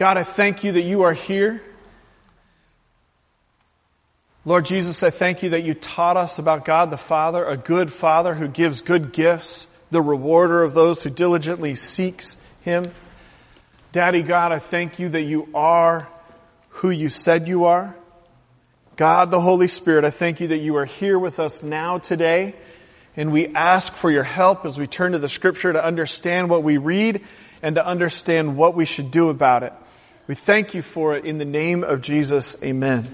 God, 0.00 0.16
I 0.16 0.24
thank 0.24 0.64
you 0.64 0.72
that 0.72 0.80
you 0.80 1.02
are 1.02 1.12
here. 1.12 1.60
Lord 4.46 4.64
Jesus, 4.64 5.02
I 5.02 5.10
thank 5.10 5.42
you 5.42 5.50
that 5.50 5.62
you 5.62 5.74
taught 5.74 6.16
us 6.16 6.38
about 6.38 6.64
God 6.64 6.88
the 6.88 6.96
Father, 6.96 7.44
a 7.44 7.58
good 7.58 7.92
Father 7.92 8.34
who 8.34 8.48
gives 8.48 8.80
good 8.80 9.12
gifts, 9.12 9.66
the 9.90 10.00
rewarder 10.00 10.62
of 10.62 10.72
those 10.72 11.02
who 11.02 11.10
diligently 11.10 11.74
seeks 11.74 12.38
Him. 12.62 12.90
Daddy 13.92 14.22
God, 14.22 14.52
I 14.52 14.58
thank 14.58 14.98
you 14.98 15.10
that 15.10 15.20
you 15.20 15.50
are 15.52 16.08
who 16.70 16.88
you 16.88 17.10
said 17.10 17.46
you 17.46 17.66
are. 17.66 17.94
God 18.96 19.30
the 19.30 19.38
Holy 19.38 19.68
Spirit, 19.68 20.06
I 20.06 20.10
thank 20.10 20.40
you 20.40 20.48
that 20.48 20.60
you 20.60 20.76
are 20.76 20.86
here 20.86 21.18
with 21.18 21.38
us 21.38 21.62
now 21.62 21.98
today. 21.98 22.54
And 23.18 23.32
we 23.32 23.48
ask 23.48 23.92
for 23.92 24.10
your 24.10 24.24
help 24.24 24.64
as 24.64 24.78
we 24.78 24.86
turn 24.86 25.12
to 25.12 25.18
the 25.18 25.28
scripture 25.28 25.74
to 25.74 25.84
understand 25.84 26.48
what 26.48 26.62
we 26.62 26.78
read 26.78 27.20
and 27.62 27.74
to 27.74 27.84
understand 27.84 28.56
what 28.56 28.74
we 28.74 28.86
should 28.86 29.10
do 29.10 29.28
about 29.28 29.62
it. 29.62 29.74
We 30.30 30.36
thank 30.36 30.74
you 30.74 30.82
for 30.82 31.16
it 31.16 31.24
in 31.24 31.38
the 31.38 31.44
name 31.44 31.82
of 31.82 32.02
Jesus. 32.02 32.54
Amen. 32.62 33.12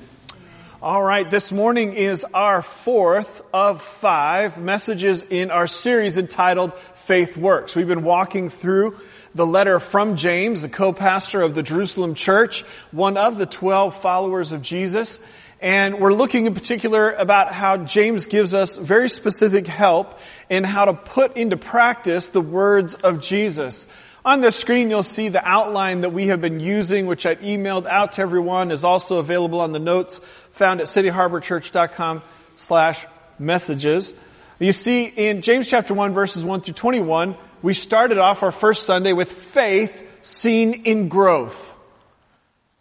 All 0.83 1.02
right, 1.02 1.30
this 1.30 1.51
morning 1.51 1.95
is 1.95 2.27
our 2.34 2.61
fourth 2.61 3.41
of 3.55 3.83
five 3.83 4.59
messages 4.59 5.23
in 5.23 5.51
our 5.51 5.66
series 5.66 6.19
entitled 6.19 6.75
Faith 7.06 7.39
Works. 7.39 7.75
We've 7.75 7.89
been 7.89 8.05
walking 8.05 8.51
through 8.51 8.98
the 9.34 9.47
letter 9.47 9.80
from 9.80 10.16
James, 10.16 10.61
the 10.61 10.69
co-pastor 10.69 11.41
of 11.41 11.55
the 11.55 11.62
Jerusalem 11.62 12.16
church, 12.16 12.66
one 12.91 13.17
of 13.17 13.39
the 13.39 13.47
twelve 13.47 13.98
followers 13.98 14.53
of 14.53 14.61
Jesus. 14.61 15.19
And 15.59 16.01
we're 16.01 16.12
looking 16.12 16.45
in 16.45 16.53
particular 16.53 17.12
about 17.12 17.51
how 17.51 17.78
James 17.78 18.27
gives 18.27 18.53
us 18.53 18.77
very 18.77 19.09
specific 19.09 19.67
help 19.67 20.19
in 20.51 20.64
how 20.64 20.84
to 20.84 20.92
put 20.92 21.39
into 21.39 21.56
practice 21.56 22.27
the 22.27 22.42
words 22.42 22.92
of 22.92 23.23
Jesus. 23.23 23.87
On 24.26 24.40
the 24.40 24.50
screen, 24.50 24.90
you'll 24.90 25.04
see 25.04 25.28
the 25.28 25.48
outline 25.48 26.00
that 26.00 26.12
we 26.12 26.26
have 26.26 26.40
been 26.40 26.58
using, 26.58 27.06
which 27.06 27.24
I 27.26 27.36
emailed 27.36 27.86
out 27.86 28.14
to 28.14 28.22
everyone, 28.22 28.72
is 28.72 28.83
also 28.83 29.18
available 29.18 29.60
on 29.60 29.70
the 29.70 29.78
notes 29.78 30.20
found 30.50 30.80
at 30.80 30.88
cityharborchurch.com 30.88 32.22
slash 32.56 33.06
messages. 33.38 34.12
You 34.58 34.72
see 34.72 35.05
in 35.05 35.42
James 35.42 35.68
chapter 35.68 35.94
1 35.94 36.12
verses 36.12 36.44
1 36.44 36.62
through 36.62 36.74
21, 36.74 37.36
we 37.62 37.72
started 37.72 38.18
off 38.18 38.42
our 38.42 38.50
first 38.50 38.83
Sunday 38.83 39.12
with 39.12 39.30
faith 39.30 40.02
seen 40.22 40.74
in 40.86 41.08
growth. 41.08 41.72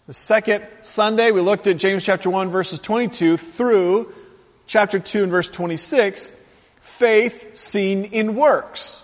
The 0.08 0.16
second 0.16 0.66
Sunday, 0.82 1.30
we 1.30 1.42
looked 1.42 1.68
at 1.68 1.78
James 1.78 2.04
chapter 2.04 2.28
1 2.32 2.50
verses 2.50 2.80
22 2.80 3.38
through 3.38 4.12
chapter 4.66 4.98
2 4.98 5.22
and 5.22 5.32
verse 5.32 5.50
26, 5.50 6.32
faith 6.82 7.56
seen 7.56 8.06
in 8.06 8.34
works. 8.34 9.04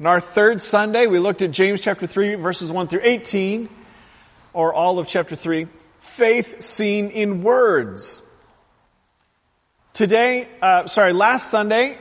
In 0.00 0.06
our 0.06 0.22
third 0.22 0.62
Sunday, 0.62 1.06
we 1.06 1.18
looked 1.18 1.42
at 1.42 1.50
James 1.50 1.78
chapter 1.78 2.06
3 2.06 2.36
verses 2.36 2.72
1 2.72 2.88
through 2.88 3.02
18, 3.02 3.68
or 4.54 4.72
all 4.72 4.98
of 4.98 5.06
chapter 5.06 5.36
3, 5.36 5.66
faith 5.98 6.62
seen 6.62 7.10
in 7.10 7.42
words. 7.42 8.22
Today, 9.92 10.48
uh, 10.62 10.86
sorry, 10.86 11.12
last 11.12 11.50
Sunday, 11.50 11.98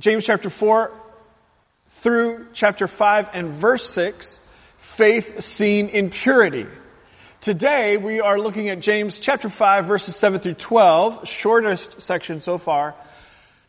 James 0.00 0.24
chapter 0.24 0.50
4 0.50 0.90
through 1.98 2.48
chapter 2.52 2.88
5 2.88 3.30
and 3.32 3.50
verse 3.50 3.88
6, 3.90 4.40
faith 4.96 5.44
seen 5.44 5.88
in 5.88 6.10
purity. 6.10 6.66
Today, 7.40 7.96
we 7.96 8.20
are 8.20 8.40
looking 8.40 8.70
at 8.70 8.80
James 8.80 9.20
chapter 9.20 9.48
5 9.48 9.86
verses 9.86 10.16
7 10.16 10.40
through 10.40 10.54
12, 10.54 11.28
shortest 11.28 12.02
section 12.02 12.42
so 12.42 12.58
far, 12.58 12.96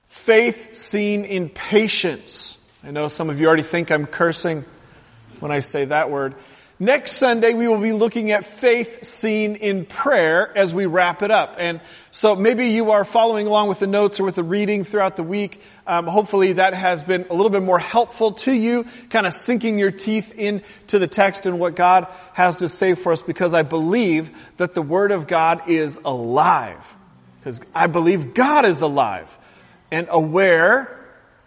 faith 0.08 0.76
seen 0.76 1.26
in 1.26 1.48
patience. 1.48 2.58
I 2.84 2.90
know 2.90 3.10
some 3.10 3.30
of 3.30 3.40
you 3.40 3.46
already 3.46 3.62
think 3.62 3.92
I'm 3.92 4.08
cursing 4.08 4.66
when 5.40 5.52
I 5.52 5.60
say 5.60 5.86
that 5.86 6.10
word. 6.10 6.34
Next 6.80 7.18
Sunday, 7.18 7.54
we 7.54 7.68
will 7.68 7.78
be 7.78 7.92
looking 7.92 8.32
at 8.32 8.44
faith 8.44 9.06
seen 9.06 9.56
in 9.56 9.86
prayer 9.86 10.52
as 10.58 10.74
we 10.74 10.88
wrap 10.88 11.22
it 11.22 11.30
up. 11.30 11.58
And 11.60 11.80
so 12.10 12.36
maybe 12.36 12.70
you 12.70 12.90
are 12.90 13.06
following 13.06 13.46
along 13.46 13.70
with 13.70 13.78
the 13.78 13.86
notes 13.86 14.20
or 14.20 14.24
with 14.24 14.34
the 14.34 14.44
reading 14.44 14.84
throughout 14.84 15.16
the 15.16 15.22
week. 15.22 15.62
Um, 15.86 16.08
hopefully 16.08 16.54
that 16.54 16.74
has 16.74 17.04
been 17.04 17.28
a 17.30 17.36
little 17.36 17.52
bit 17.52 17.62
more 17.62 17.78
helpful 17.78 18.32
to 18.32 18.52
you, 18.52 18.88
kind 19.12 19.28
of 19.28 19.34
sinking 19.34 19.78
your 19.78 19.92
teeth 19.92 20.34
into 20.34 20.98
the 20.98 21.08
text 21.08 21.46
and 21.46 21.60
what 21.60 21.76
God 21.76 22.08
has 22.34 22.58
to 22.58 22.68
say 22.68 22.96
for 22.96 23.12
us 23.12 23.22
because 23.22 23.54
I 23.54 23.62
believe 23.62 24.32
that 24.58 24.74
the 24.74 24.82
Word 24.82 25.12
of 25.12 25.28
God 25.28 25.70
is 25.70 26.00
alive. 26.04 26.84
Because 27.42 27.62
I 27.76 27.86
believe 27.86 28.34
God 28.34 28.66
is 28.66 28.82
alive 28.82 29.30
and 29.92 30.08
aware 30.10 30.98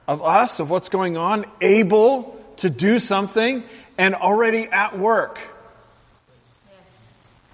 of 0.07 0.23
us, 0.23 0.61
of 0.61 0.71
what's 0.71 0.89
going 0.89 1.17
on, 1.17 1.47
able 1.61 2.39
to 2.59 2.71
do 2.71 2.99
something, 2.99 3.65
and 3.99 4.15
already 4.15 4.65
at 4.65 4.99
work. 4.99 5.39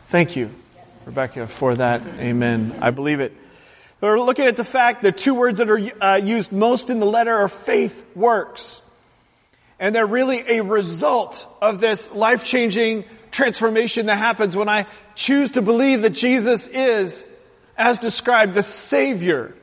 Thank 0.09 0.37
you, 0.37 0.51
Rebecca, 1.07 1.47
for 1.47 1.75
that. 1.77 2.03
Amen. 2.19 2.77
I 2.81 2.91
believe 2.91 3.21
it. 3.21 3.33
We're 4.01 4.21
looking 4.21 4.47
at 4.47 4.57
the 4.57 4.65
fact 4.65 5.03
that 5.03 5.19
two 5.19 5.35
words 5.35 5.59
that 5.59 5.71
are 5.71 6.03
uh, 6.03 6.17
used 6.17 6.51
most 6.51 6.91
in 6.91 7.01
the 7.01 7.07
letter 7.07 7.35
are 7.35 7.49
faith 7.49 8.05
works. 8.17 8.81
And 9.79 9.95
they're 9.95 10.07
really 10.07 10.59
a 10.59 10.63
result 10.63 11.47
of 11.63 11.81
this 11.81 12.11
life-changing 12.11 13.05
transformation 13.31 14.07
that 14.07 14.17
happens 14.17 14.57
when 14.57 14.69
I 14.69 14.87
choose 15.15 15.53
to 15.53 15.63
believe 15.63 16.03
that 16.03 16.11
Jesus 16.11 16.67
is, 16.67 17.23
as 17.79 17.99
described, 17.99 18.55
the 18.55 18.63
Savior 18.63 19.55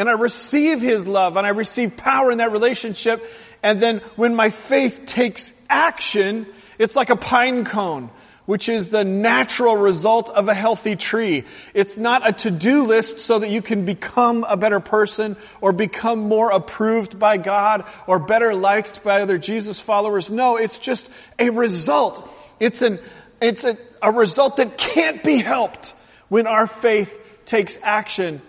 and 0.00 0.08
I 0.08 0.12
receive 0.12 0.80
His 0.80 1.06
love 1.06 1.36
and 1.36 1.46
I 1.46 1.50
receive 1.50 1.94
power 1.94 2.32
in 2.32 2.38
that 2.38 2.52
relationship. 2.52 3.22
And 3.62 3.82
then 3.82 3.98
when 4.16 4.34
my 4.34 4.48
faith 4.48 5.04
takes 5.04 5.52
action, 5.68 6.46
it's 6.78 6.96
like 6.96 7.10
a 7.10 7.16
pine 7.16 7.66
cone, 7.66 8.08
which 8.46 8.70
is 8.70 8.88
the 8.88 9.04
natural 9.04 9.76
result 9.76 10.30
of 10.30 10.48
a 10.48 10.54
healthy 10.54 10.96
tree. 10.96 11.44
It's 11.74 11.98
not 11.98 12.26
a 12.26 12.32
to-do 12.32 12.84
list 12.84 13.18
so 13.18 13.40
that 13.40 13.50
you 13.50 13.60
can 13.60 13.84
become 13.84 14.42
a 14.48 14.56
better 14.56 14.80
person 14.80 15.36
or 15.60 15.74
become 15.74 16.20
more 16.20 16.50
approved 16.50 17.18
by 17.18 17.36
God 17.36 17.84
or 18.06 18.18
better 18.18 18.54
liked 18.54 19.04
by 19.04 19.20
other 19.20 19.36
Jesus 19.36 19.78
followers. 19.80 20.30
No, 20.30 20.56
it's 20.56 20.78
just 20.78 21.10
a 21.38 21.50
result. 21.50 22.26
It's 22.58 22.80
an, 22.80 23.00
it's 23.42 23.64
a, 23.64 23.76
a 24.00 24.10
result 24.10 24.56
that 24.56 24.78
can't 24.78 25.22
be 25.22 25.36
helped 25.36 25.92
when 26.30 26.46
our 26.46 26.66
faith 26.66 27.20
takes 27.44 27.76
action 27.82 28.40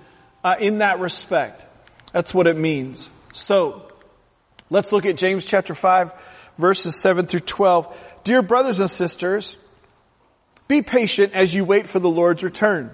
uh, 0.44 0.56
in 0.60 0.80
that 0.80 1.00
respect. 1.00 1.64
That's 2.14 2.34
what 2.34 2.48
it 2.48 2.58
means. 2.58 3.10
So, 3.34 3.90
let's 4.70 4.92
look 4.92 5.06
at 5.06 5.16
James 5.16 5.46
chapter 5.46 5.74
5 5.74 6.14
verses 6.58 7.02
7 7.02 7.26
through 7.26 7.42
12. 7.42 8.16
Dear 8.24 8.42
brothers 8.42 8.80
and 8.80 8.90
sisters, 8.90 9.58
be 10.68 10.82
patient 10.82 11.34
as 11.34 11.54
you 11.54 11.66
wait 11.66 11.88
for 11.88 12.00
the 12.00 12.10
Lord's 12.10 12.44
return. 12.44 12.92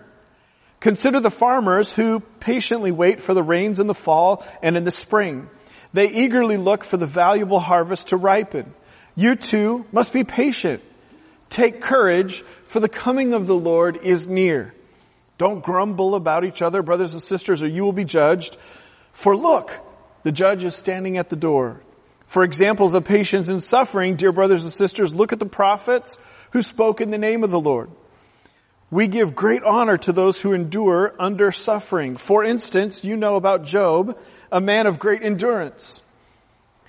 Consider 0.79 1.19
the 1.19 1.31
farmers 1.31 1.91
who 1.93 2.19
patiently 2.39 2.91
wait 2.91 3.19
for 3.19 3.33
the 3.33 3.43
rains 3.43 3.79
in 3.79 3.87
the 3.87 3.93
fall 3.93 4.45
and 4.61 4.77
in 4.77 4.83
the 4.83 4.91
spring. 4.91 5.49
They 5.93 6.09
eagerly 6.09 6.57
look 6.57 6.83
for 6.83 6.97
the 6.97 7.07
valuable 7.07 7.59
harvest 7.59 8.07
to 8.07 8.17
ripen. 8.17 8.73
You 9.15 9.35
too 9.35 9.85
must 9.91 10.13
be 10.13 10.23
patient. 10.23 10.83
Take 11.49 11.81
courage, 11.81 12.43
for 12.65 12.79
the 12.79 12.89
coming 12.89 13.33
of 13.33 13.47
the 13.47 13.55
Lord 13.55 13.97
is 14.03 14.27
near. 14.27 14.73
Don't 15.37 15.63
grumble 15.63 16.15
about 16.15 16.45
each 16.45 16.61
other, 16.61 16.81
brothers 16.81 17.13
and 17.13 17.21
sisters, 17.21 17.61
or 17.61 17.67
you 17.67 17.83
will 17.83 17.93
be 17.93 18.05
judged. 18.05 18.57
For 19.13 19.35
look, 19.35 19.71
the 20.23 20.31
judge 20.31 20.63
is 20.63 20.75
standing 20.75 21.17
at 21.17 21.29
the 21.29 21.35
door. 21.35 21.81
For 22.25 22.43
examples 22.43 22.93
of 22.93 23.05
patience 23.05 23.47
and 23.47 23.63
suffering, 23.63 24.15
dear 24.15 24.31
brothers 24.31 24.63
and 24.63 24.73
sisters, 24.73 25.13
look 25.13 25.31
at 25.31 25.39
the 25.39 25.45
prophets 25.45 26.17
who 26.51 26.61
spoke 26.61 26.99
in 26.99 27.11
the 27.11 27.17
name 27.17 27.43
of 27.43 27.51
the 27.51 27.59
Lord. 27.59 27.89
We 28.89 29.07
give 29.07 29.35
great 29.35 29.63
honor 29.63 29.97
to 29.99 30.13
those 30.13 30.39
who 30.39 30.53
endure 30.53 31.13
under 31.19 31.51
suffering. 31.51 32.15
For 32.15 32.43
instance, 32.43 33.03
you 33.03 33.17
know 33.17 33.35
about 33.35 33.65
Job, 33.65 34.17
a 34.51 34.61
man 34.61 34.87
of 34.87 34.97
great 34.97 35.23
endurance. 35.23 36.01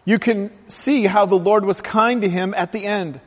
You 0.04 0.19
can 0.19 0.50
see 0.69 1.04
how 1.04 1.26
the 1.26 1.38
Lord 1.38 1.65
was 1.65 1.80
kind 1.80 2.22
to 2.22 2.28
him 2.28 2.54
at 2.54 2.72
the 2.72 2.84
end. 2.84 3.21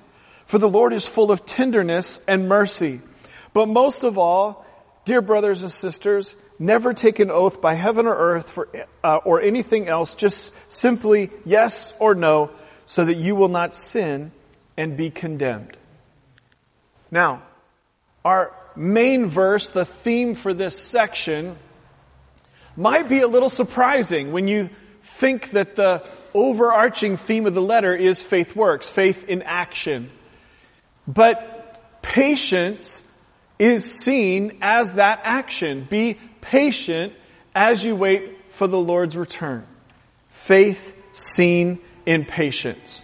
For 0.45 0.57
the 0.57 0.69
Lord 0.69 0.93
is 0.93 1.05
full 1.05 1.31
of 1.31 1.45
tenderness 1.45 2.19
and 2.27 2.49
mercy. 2.49 3.01
But 3.53 3.67
most 3.67 4.03
of 4.03 4.17
all, 4.17 4.65
Dear 5.05 5.21
brothers 5.21 5.63
and 5.63 5.71
sisters, 5.71 6.35
never 6.59 6.93
take 6.93 7.19
an 7.19 7.31
oath 7.31 7.59
by 7.59 7.73
heaven 7.73 8.05
or 8.05 8.15
earth 8.15 8.49
for, 8.49 8.69
uh, 9.03 9.17
or 9.17 9.41
anything 9.41 9.87
else, 9.87 10.13
just 10.13 10.53
simply 10.71 11.31
yes 11.43 11.93
or 11.99 12.13
no, 12.13 12.51
so 12.85 13.05
that 13.05 13.15
you 13.15 13.35
will 13.35 13.49
not 13.49 13.73
sin 13.73 14.31
and 14.77 14.95
be 14.95 15.09
condemned. 15.09 15.75
Now, 17.09 17.41
our 18.23 18.53
main 18.75 19.27
verse, 19.27 19.69
the 19.69 19.85
theme 19.85 20.35
for 20.35 20.53
this 20.53 20.77
section, 20.77 21.57
might 22.75 23.09
be 23.09 23.21
a 23.21 23.27
little 23.27 23.49
surprising 23.49 24.31
when 24.31 24.47
you 24.47 24.69
think 25.03 25.51
that 25.51 25.75
the 25.75 26.03
overarching 26.33 27.17
theme 27.17 27.45
of 27.45 27.53
the 27.53 27.61
letter 27.61 27.95
is 27.95 28.21
faith 28.21 28.55
works, 28.55 28.87
faith 28.87 29.25
in 29.27 29.41
action. 29.41 30.09
But 31.07 32.01
patience 32.01 33.01
is 33.61 33.85
seen 33.85 34.57
as 34.59 34.93
that 34.93 35.21
action. 35.23 35.85
Be 35.87 36.17
patient 36.41 37.13
as 37.53 37.83
you 37.83 37.95
wait 37.95 38.39
for 38.53 38.65
the 38.65 38.79
Lord's 38.79 39.15
return. 39.15 39.67
Faith 40.31 40.95
seen 41.13 41.79
in 42.07 42.25
patience. 42.25 43.03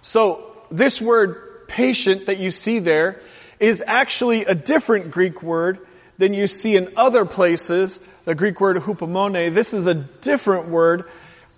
So, 0.00 0.56
this 0.70 0.98
word 0.98 1.68
patient 1.68 2.26
that 2.26 2.38
you 2.38 2.50
see 2.50 2.78
there 2.78 3.20
is 3.60 3.84
actually 3.86 4.46
a 4.46 4.54
different 4.54 5.10
Greek 5.10 5.42
word 5.42 5.86
than 6.16 6.32
you 6.32 6.46
see 6.46 6.74
in 6.74 6.94
other 6.96 7.26
places. 7.26 7.98
The 8.24 8.34
Greek 8.34 8.62
word 8.62 8.78
hupomone. 8.78 9.54
This 9.54 9.74
is 9.74 9.86
a 9.86 9.94
different 9.94 10.68
word, 10.68 11.04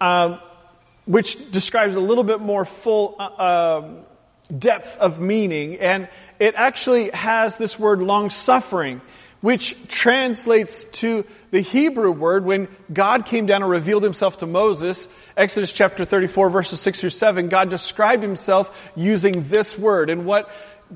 um, 0.01 0.41
which 1.05 1.53
describes 1.53 1.95
a 1.95 2.01
little 2.01 2.25
bit 2.25 2.41
more 2.41 2.65
full 2.65 3.15
uh, 3.21 3.79
um, 3.79 3.99
depth 4.47 4.97
of 4.99 5.21
meaning, 5.21 5.77
and 5.79 6.09
it 6.39 6.55
actually 6.57 7.11
has 7.11 7.57
this 7.57 7.79
word 7.79 8.01
long 8.01 8.31
suffering, 8.31 9.01
which 9.41 9.77
translates 9.89 10.85
to 10.85 11.25
the 11.51 11.61
Hebrew 11.61 12.11
word 12.11 12.45
when 12.45 12.69
God 12.93 13.27
came 13.27 13.47
down 13.47 13.63
and 13.63 13.71
revealed 13.71 14.03
himself 14.03 14.39
to 14.39 14.47
Moses, 14.47 15.09
Exodus 15.37 15.73
chapter 15.73 16.05
34 16.05 16.51
verses 16.51 16.81
6 16.81 17.01
through 17.01 17.11
7, 17.11 17.49
God 17.49 17.71
described 17.71 18.23
himself 18.23 18.75
using 18.95 19.49
this 19.49 19.79
word. 19.79 20.11
And 20.11 20.27
what 20.27 20.51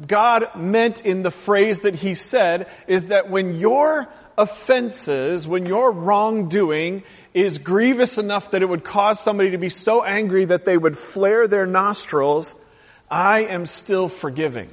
God 0.07 0.57
meant 0.57 1.05
in 1.05 1.23
the 1.23 1.31
phrase 1.31 1.81
that 1.81 1.95
he 1.95 2.15
said 2.15 2.69
is 2.87 3.07
that 3.07 3.31
when 3.31 3.57
your 3.57 4.09
offenses, 4.39 5.47
when 5.47 5.67
your 5.67 5.93
wrongdoing 5.93 7.03
is 7.35 7.59
grievous 7.59 8.19
enough 8.19 8.53
that 8.53 8.63
it 8.63 8.69
would 8.69 8.85
cause 8.85 9.21
somebody 9.21 9.51
to 9.51 9.59
be 9.59 9.69
so 9.69 10.03
angry 10.03 10.47
that 10.47 10.65
they 10.65 10.77
would 10.77 10.97
flare 10.97 11.47
their 11.47 11.67
nostrils, 11.67 12.55
I 13.11 13.41
am 13.45 13.67
still 13.67 14.09
forgiving. 14.09 14.71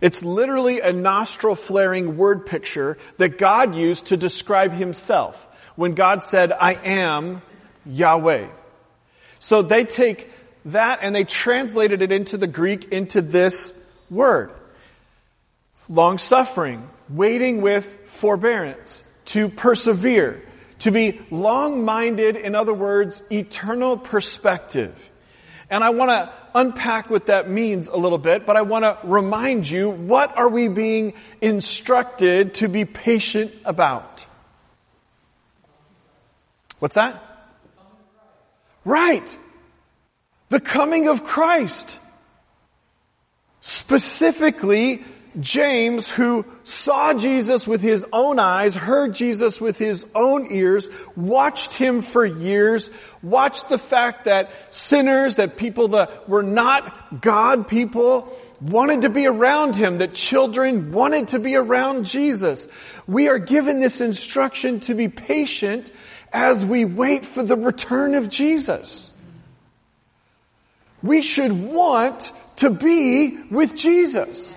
It's 0.00 0.22
literally 0.22 0.80
a 0.80 0.92
nostril 0.92 1.56
flaring 1.56 2.16
word 2.16 2.46
picture 2.46 2.98
that 3.16 3.36
God 3.38 3.74
used 3.74 4.06
to 4.06 4.16
describe 4.16 4.72
himself 4.72 5.44
when 5.74 5.94
God 5.94 6.22
said, 6.22 6.52
I 6.52 6.74
am 6.74 7.42
Yahweh. 7.84 8.48
So 9.40 9.62
they 9.62 9.84
take 9.84 10.30
that 10.66 11.00
and 11.02 11.14
they 11.14 11.24
translated 11.24 12.02
it 12.02 12.12
into 12.12 12.36
the 12.36 12.46
Greek 12.46 12.92
into 12.92 13.22
this 13.22 13.74
word. 14.10 14.52
Long 15.88 16.18
suffering, 16.18 16.88
waiting 17.08 17.60
with 17.60 17.84
forbearance, 18.06 19.02
to 19.26 19.48
persevere, 19.48 20.42
to 20.80 20.90
be 20.90 21.20
long-minded, 21.30 22.36
in 22.36 22.54
other 22.54 22.74
words, 22.74 23.22
eternal 23.32 23.96
perspective. 23.96 24.94
And 25.70 25.84
I 25.84 25.90
want 25.90 26.10
to 26.10 26.32
unpack 26.54 27.10
what 27.10 27.26
that 27.26 27.50
means 27.50 27.88
a 27.88 27.96
little 27.96 28.18
bit, 28.18 28.46
but 28.46 28.56
I 28.56 28.62
want 28.62 28.84
to 28.84 28.98
remind 29.06 29.68
you, 29.68 29.90
what 29.90 30.36
are 30.36 30.48
we 30.48 30.68
being 30.68 31.12
instructed 31.40 32.54
to 32.54 32.68
be 32.68 32.84
patient 32.84 33.52
about? 33.64 34.24
What's 36.78 36.94
that? 36.94 37.22
Right. 38.84 39.38
The 40.48 40.60
coming 40.60 41.08
of 41.08 41.24
Christ. 41.24 41.98
Specifically, 43.60 45.04
James, 45.40 46.10
who 46.10 46.44
saw 46.64 47.14
Jesus 47.14 47.66
with 47.66 47.80
his 47.80 48.04
own 48.12 48.38
eyes, 48.38 48.74
heard 48.74 49.14
Jesus 49.14 49.60
with 49.60 49.78
his 49.78 50.04
own 50.14 50.50
ears, 50.50 50.88
watched 51.16 51.72
him 51.72 52.02
for 52.02 52.24
years, 52.24 52.90
watched 53.22 53.68
the 53.68 53.78
fact 53.78 54.24
that 54.24 54.50
sinners, 54.74 55.36
that 55.36 55.56
people 55.56 55.88
that 55.88 56.28
were 56.28 56.42
not 56.42 57.20
God 57.20 57.68
people, 57.68 58.36
wanted 58.60 59.02
to 59.02 59.08
be 59.08 59.26
around 59.26 59.76
him, 59.76 59.98
that 59.98 60.14
children 60.14 60.90
wanted 60.92 61.28
to 61.28 61.38
be 61.38 61.54
around 61.54 62.06
Jesus. 62.06 62.66
We 63.06 63.28
are 63.28 63.38
given 63.38 63.78
this 63.78 64.00
instruction 64.00 64.80
to 64.80 64.94
be 64.94 65.08
patient 65.08 65.92
as 66.32 66.64
we 66.64 66.84
wait 66.84 67.24
for 67.24 67.42
the 67.42 67.56
return 67.56 68.14
of 68.14 68.28
Jesus. 68.28 69.10
We 71.02 71.22
should 71.22 71.52
want 71.52 72.32
to 72.56 72.70
be 72.70 73.38
with 73.50 73.76
Jesus 73.76 74.52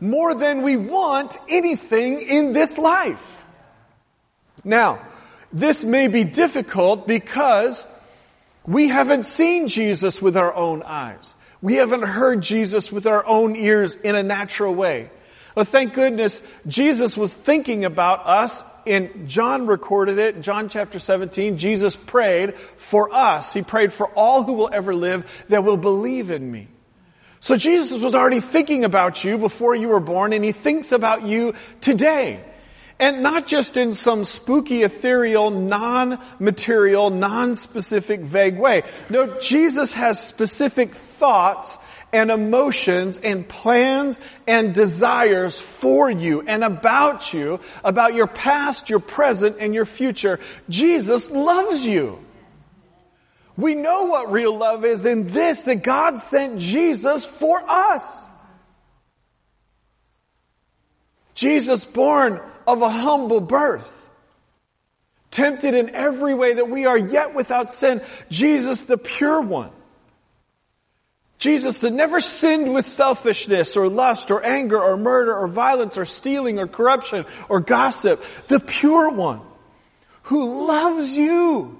more 0.00 0.34
than 0.34 0.62
we 0.62 0.76
want 0.76 1.36
anything 1.48 2.20
in 2.20 2.52
this 2.52 2.76
life. 2.78 3.44
Now, 4.64 5.06
this 5.52 5.82
may 5.84 6.08
be 6.08 6.24
difficult 6.24 7.06
because 7.06 7.84
we 8.66 8.88
haven't 8.88 9.24
seen 9.24 9.68
Jesus 9.68 10.20
with 10.20 10.36
our 10.36 10.54
own 10.54 10.82
eyes. 10.82 11.34
We 11.62 11.74
haven't 11.74 12.04
heard 12.04 12.42
Jesus 12.42 12.90
with 12.90 13.06
our 13.06 13.24
own 13.26 13.56
ears 13.56 13.94
in 13.96 14.14
a 14.14 14.22
natural 14.22 14.74
way. 14.74 15.10
Well, 15.54 15.64
thank 15.64 15.94
goodness 15.94 16.40
Jesus 16.66 17.16
was 17.16 17.34
thinking 17.34 17.84
about 17.84 18.26
us 18.26 18.62
and 18.86 19.28
John 19.28 19.66
recorded 19.66 20.18
it, 20.18 20.40
John 20.40 20.68
chapter 20.68 20.98
17, 20.98 21.58
Jesus 21.58 21.94
prayed 21.94 22.54
for 22.76 23.12
us. 23.12 23.52
He 23.52 23.62
prayed 23.62 23.92
for 23.92 24.08
all 24.08 24.42
who 24.42 24.54
will 24.54 24.70
ever 24.72 24.94
live 24.94 25.26
that 25.48 25.64
will 25.64 25.76
believe 25.76 26.30
in 26.30 26.50
me. 26.50 26.68
So 27.40 27.56
Jesus 27.56 28.00
was 28.00 28.14
already 28.14 28.40
thinking 28.40 28.84
about 28.84 29.24
you 29.24 29.38
before 29.38 29.74
you 29.74 29.88
were 29.88 30.00
born 30.00 30.32
and 30.32 30.44
he 30.44 30.52
thinks 30.52 30.92
about 30.92 31.24
you 31.24 31.54
today. 31.80 32.44
And 32.98 33.22
not 33.22 33.46
just 33.46 33.78
in 33.78 33.94
some 33.94 34.26
spooky, 34.26 34.82
ethereal, 34.82 35.50
non-material, 35.50 37.08
non-specific, 37.08 38.20
vague 38.20 38.58
way. 38.58 38.82
No, 39.08 39.38
Jesus 39.40 39.92
has 39.92 40.22
specific 40.22 40.94
thoughts 40.94 41.74
and 42.12 42.30
emotions 42.30 43.16
and 43.16 43.48
plans 43.48 44.20
and 44.46 44.74
desires 44.74 45.58
for 45.58 46.10
you 46.10 46.42
and 46.42 46.62
about 46.62 47.32
you, 47.32 47.60
about 47.82 48.12
your 48.12 48.26
past, 48.26 48.90
your 48.90 49.00
present, 49.00 49.56
and 49.60 49.72
your 49.72 49.86
future. 49.86 50.38
Jesus 50.68 51.30
loves 51.30 51.86
you. 51.86 52.18
We 53.60 53.74
know 53.74 54.04
what 54.04 54.32
real 54.32 54.56
love 54.56 54.84
is 54.84 55.04
in 55.04 55.26
this, 55.26 55.62
that 55.62 55.82
God 55.82 56.18
sent 56.18 56.60
Jesus 56.60 57.24
for 57.24 57.62
us. 57.68 58.28
Jesus 61.34 61.84
born 61.84 62.40
of 62.66 62.82
a 62.82 62.88
humble 62.88 63.40
birth. 63.40 63.88
Tempted 65.30 65.74
in 65.74 65.90
every 65.90 66.34
way 66.34 66.54
that 66.54 66.68
we 66.68 66.86
are 66.86 66.98
yet 66.98 67.34
without 67.34 67.72
sin. 67.72 68.02
Jesus 68.30 68.80
the 68.82 68.98
pure 68.98 69.40
one. 69.40 69.70
Jesus 71.38 71.78
that 71.78 71.92
never 71.92 72.20
sinned 72.20 72.72
with 72.72 72.90
selfishness 72.90 73.76
or 73.76 73.88
lust 73.88 74.30
or 74.30 74.44
anger 74.44 74.78
or 74.80 74.96
murder 74.96 75.34
or 75.34 75.48
violence 75.48 75.96
or 75.96 76.04
stealing 76.04 76.58
or 76.58 76.66
corruption 76.66 77.24
or 77.48 77.60
gossip. 77.60 78.22
The 78.48 78.60
pure 78.60 79.10
one 79.10 79.40
who 80.24 80.66
loves 80.66 81.16
you 81.16 81.79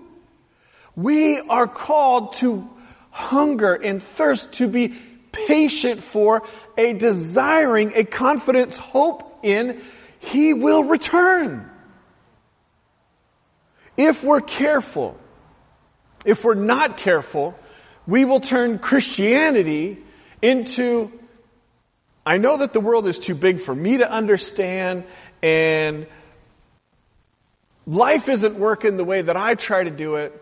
we 1.02 1.40
are 1.40 1.66
called 1.66 2.34
to 2.34 2.68
hunger 3.10 3.74
and 3.74 4.02
thirst 4.02 4.52
to 4.52 4.68
be 4.68 4.94
patient 5.32 6.02
for 6.02 6.42
a 6.76 6.92
desiring, 6.92 7.92
a 7.94 8.04
confidence, 8.04 8.76
hope 8.76 9.40
in 9.42 9.80
He 10.18 10.52
will 10.52 10.84
return. 10.84 11.70
If 13.96 14.22
we're 14.22 14.40
careful, 14.40 15.18
if 16.24 16.44
we're 16.44 16.54
not 16.54 16.96
careful, 16.96 17.54
we 18.06 18.24
will 18.24 18.40
turn 18.40 18.78
Christianity 18.78 19.98
into, 20.42 21.12
I 22.24 22.38
know 22.38 22.58
that 22.58 22.72
the 22.72 22.80
world 22.80 23.06
is 23.06 23.18
too 23.18 23.34
big 23.34 23.60
for 23.60 23.74
me 23.74 23.98
to 23.98 24.10
understand 24.10 25.04
and 25.42 26.06
life 27.86 28.28
isn't 28.28 28.56
working 28.56 28.96
the 28.96 29.04
way 29.04 29.22
that 29.22 29.36
I 29.36 29.54
try 29.54 29.84
to 29.84 29.90
do 29.90 30.16
it. 30.16 30.40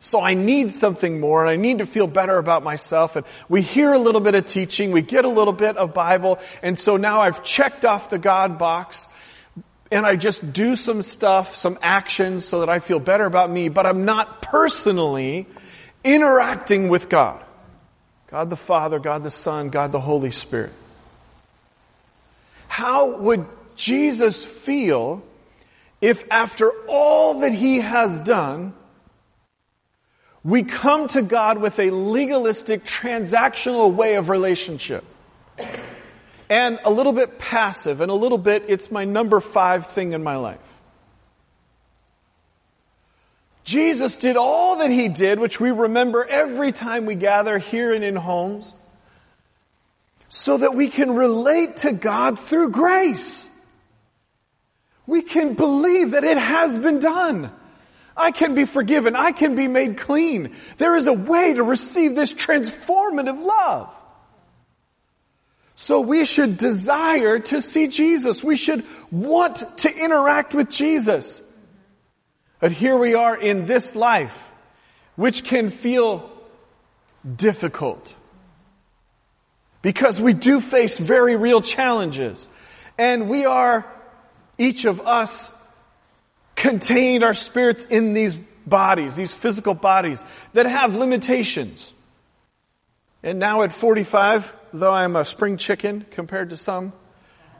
So 0.00 0.20
I 0.20 0.34
need 0.34 0.72
something 0.72 1.18
more 1.18 1.44
and 1.44 1.50
I 1.50 1.56
need 1.56 1.78
to 1.78 1.86
feel 1.86 2.06
better 2.06 2.38
about 2.38 2.62
myself 2.62 3.16
and 3.16 3.26
we 3.48 3.62
hear 3.62 3.92
a 3.92 3.98
little 3.98 4.20
bit 4.20 4.34
of 4.34 4.46
teaching, 4.46 4.92
we 4.92 5.02
get 5.02 5.24
a 5.24 5.28
little 5.28 5.52
bit 5.52 5.76
of 5.76 5.92
Bible 5.92 6.38
and 6.62 6.78
so 6.78 6.96
now 6.96 7.20
I've 7.20 7.42
checked 7.42 7.84
off 7.84 8.08
the 8.08 8.18
God 8.18 8.58
box 8.58 9.06
and 9.90 10.06
I 10.06 10.16
just 10.16 10.52
do 10.52 10.76
some 10.76 11.02
stuff, 11.02 11.56
some 11.56 11.78
actions 11.82 12.44
so 12.44 12.60
that 12.60 12.68
I 12.68 12.78
feel 12.78 13.00
better 13.00 13.24
about 13.24 13.50
me, 13.50 13.68
but 13.68 13.86
I'm 13.86 14.04
not 14.04 14.42
personally 14.42 15.46
interacting 16.04 16.88
with 16.88 17.08
God. 17.08 17.42
God 18.30 18.50
the 18.50 18.56
Father, 18.56 18.98
God 18.98 19.24
the 19.24 19.30
Son, 19.30 19.70
God 19.70 19.90
the 19.90 20.00
Holy 20.00 20.30
Spirit. 20.30 20.72
How 22.68 23.16
would 23.16 23.46
Jesus 23.74 24.44
feel 24.44 25.22
if 26.00 26.22
after 26.30 26.70
all 26.86 27.40
that 27.40 27.52
He 27.52 27.80
has 27.80 28.20
done, 28.20 28.74
we 30.48 30.62
come 30.62 31.08
to 31.08 31.20
God 31.20 31.58
with 31.58 31.78
a 31.78 31.90
legalistic, 31.90 32.82
transactional 32.82 33.92
way 33.92 34.14
of 34.14 34.30
relationship. 34.30 35.04
And 36.48 36.78
a 36.86 36.90
little 36.90 37.12
bit 37.12 37.38
passive, 37.38 38.00
and 38.00 38.10
a 38.10 38.14
little 38.14 38.38
bit, 38.38 38.64
it's 38.68 38.90
my 38.90 39.04
number 39.04 39.40
five 39.40 39.88
thing 39.88 40.14
in 40.14 40.22
my 40.22 40.36
life. 40.36 40.58
Jesus 43.64 44.16
did 44.16 44.38
all 44.38 44.76
that 44.76 44.90
he 44.90 45.08
did, 45.08 45.38
which 45.38 45.60
we 45.60 45.70
remember 45.70 46.24
every 46.24 46.72
time 46.72 47.04
we 47.04 47.14
gather 47.14 47.58
here 47.58 47.92
and 47.92 48.02
in 48.02 48.16
homes, 48.16 48.72
so 50.30 50.56
that 50.56 50.74
we 50.74 50.88
can 50.88 51.14
relate 51.14 51.76
to 51.78 51.92
God 51.92 52.38
through 52.38 52.70
grace. 52.70 53.46
We 55.06 55.20
can 55.20 55.52
believe 55.52 56.12
that 56.12 56.24
it 56.24 56.38
has 56.38 56.78
been 56.78 57.00
done. 57.00 57.52
I 58.18 58.32
can 58.32 58.54
be 58.54 58.64
forgiven. 58.64 59.14
I 59.14 59.32
can 59.32 59.54
be 59.54 59.68
made 59.68 59.96
clean. 59.98 60.56
There 60.76 60.96
is 60.96 61.06
a 61.06 61.12
way 61.12 61.54
to 61.54 61.62
receive 61.62 62.16
this 62.16 62.32
transformative 62.32 63.40
love. 63.42 63.94
So 65.76 66.00
we 66.00 66.24
should 66.24 66.56
desire 66.56 67.38
to 67.38 67.62
see 67.62 67.86
Jesus. 67.86 68.42
We 68.42 68.56
should 68.56 68.84
want 69.12 69.78
to 69.78 69.96
interact 69.96 70.52
with 70.52 70.68
Jesus. 70.68 71.40
But 72.58 72.72
here 72.72 72.96
we 72.96 73.14
are 73.14 73.36
in 73.36 73.66
this 73.66 73.94
life, 73.94 74.36
which 75.14 75.44
can 75.44 75.70
feel 75.70 76.28
difficult. 77.36 78.12
Because 79.80 80.20
we 80.20 80.32
do 80.32 80.60
face 80.60 80.98
very 80.98 81.36
real 81.36 81.62
challenges. 81.62 82.48
And 82.98 83.28
we 83.28 83.44
are, 83.44 83.86
each 84.58 84.84
of 84.84 85.00
us, 85.00 85.48
contained 86.58 87.24
our 87.24 87.34
spirits 87.34 87.86
in 87.88 88.12
these 88.12 88.34
bodies, 88.66 89.16
these 89.16 89.32
physical 89.32 89.74
bodies 89.74 90.22
that 90.52 90.66
have 90.66 90.94
limitations. 90.94 91.90
And 93.22 93.38
now 93.38 93.62
at 93.62 93.72
45, 93.72 94.54
though 94.72 94.90
I'm 94.90 95.16
a 95.16 95.24
spring 95.24 95.56
chicken 95.56 96.04
compared 96.10 96.50
to 96.50 96.56
some, 96.56 96.92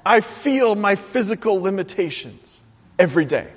I 0.04 0.20
feel 0.20 0.74
my 0.74 0.96
physical 0.96 1.60
limitations 1.60 2.60
every 2.98 3.24
day. 3.24 3.48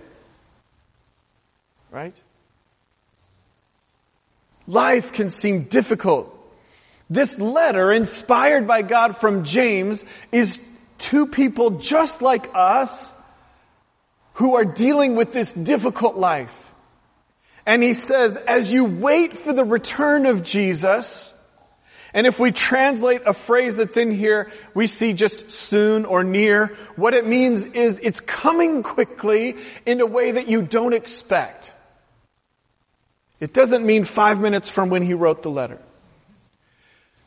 Right? 1.89 2.15
Life 4.67 5.11
can 5.11 5.29
seem 5.29 5.63
difficult. 5.63 6.37
This 7.09 7.37
letter, 7.37 7.91
inspired 7.91 8.67
by 8.67 8.83
God 8.83 9.17
from 9.17 9.43
James, 9.43 10.03
is 10.31 10.59
to 10.99 11.27
people 11.27 11.71
just 11.71 12.21
like 12.21 12.49
us 12.53 13.11
who 14.33 14.55
are 14.55 14.65
dealing 14.65 15.15
with 15.15 15.33
this 15.33 15.51
difficult 15.51 16.15
life. 16.15 16.57
And 17.65 17.83
he 17.83 17.93
says, 17.93 18.37
as 18.37 18.71
you 18.71 18.85
wait 18.85 19.33
for 19.33 19.53
the 19.53 19.63
return 19.63 20.25
of 20.25 20.43
Jesus, 20.43 21.33
and 22.13 22.27
if 22.27 22.39
we 22.39 22.51
translate 22.51 23.21
a 23.25 23.33
phrase 23.33 23.75
that's 23.75 23.95
in 23.95 24.11
here, 24.11 24.51
we 24.73 24.87
see 24.87 25.13
just 25.13 25.51
soon 25.51 26.05
or 26.05 26.23
near. 26.23 26.75
What 26.95 27.13
it 27.13 27.25
means 27.25 27.65
is 27.65 27.99
it's 28.03 28.19
coming 28.19 28.83
quickly 28.83 29.55
in 29.85 30.01
a 30.01 30.05
way 30.05 30.31
that 30.31 30.47
you 30.47 30.61
don't 30.61 30.93
expect. 30.93 31.71
It 33.39 33.53
doesn't 33.53 33.85
mean 33.85 34.03
five 34.03 34.39
minutes 34.39 34.69
from 34.69 34.89
when 34.89 35.03
he 35.03 35.13
wrote 35.13 35.41
the 35.41 35.49
letter. 35.49 35.79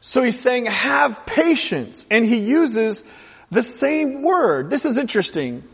So 0.01 0.23
he's 0.23 0.39
saying 0.39 0.67
have 0.67 1.25
patience 1.25 2.05
and 2.11 2.27
he 2.27 2.37
uses 2.37 3.03
the 3.51 3.63
same 3.63 4.23
word. 4.23 4.69
This 4.69 4.85
is 4.85 4.99
interesting. 4.99 5.65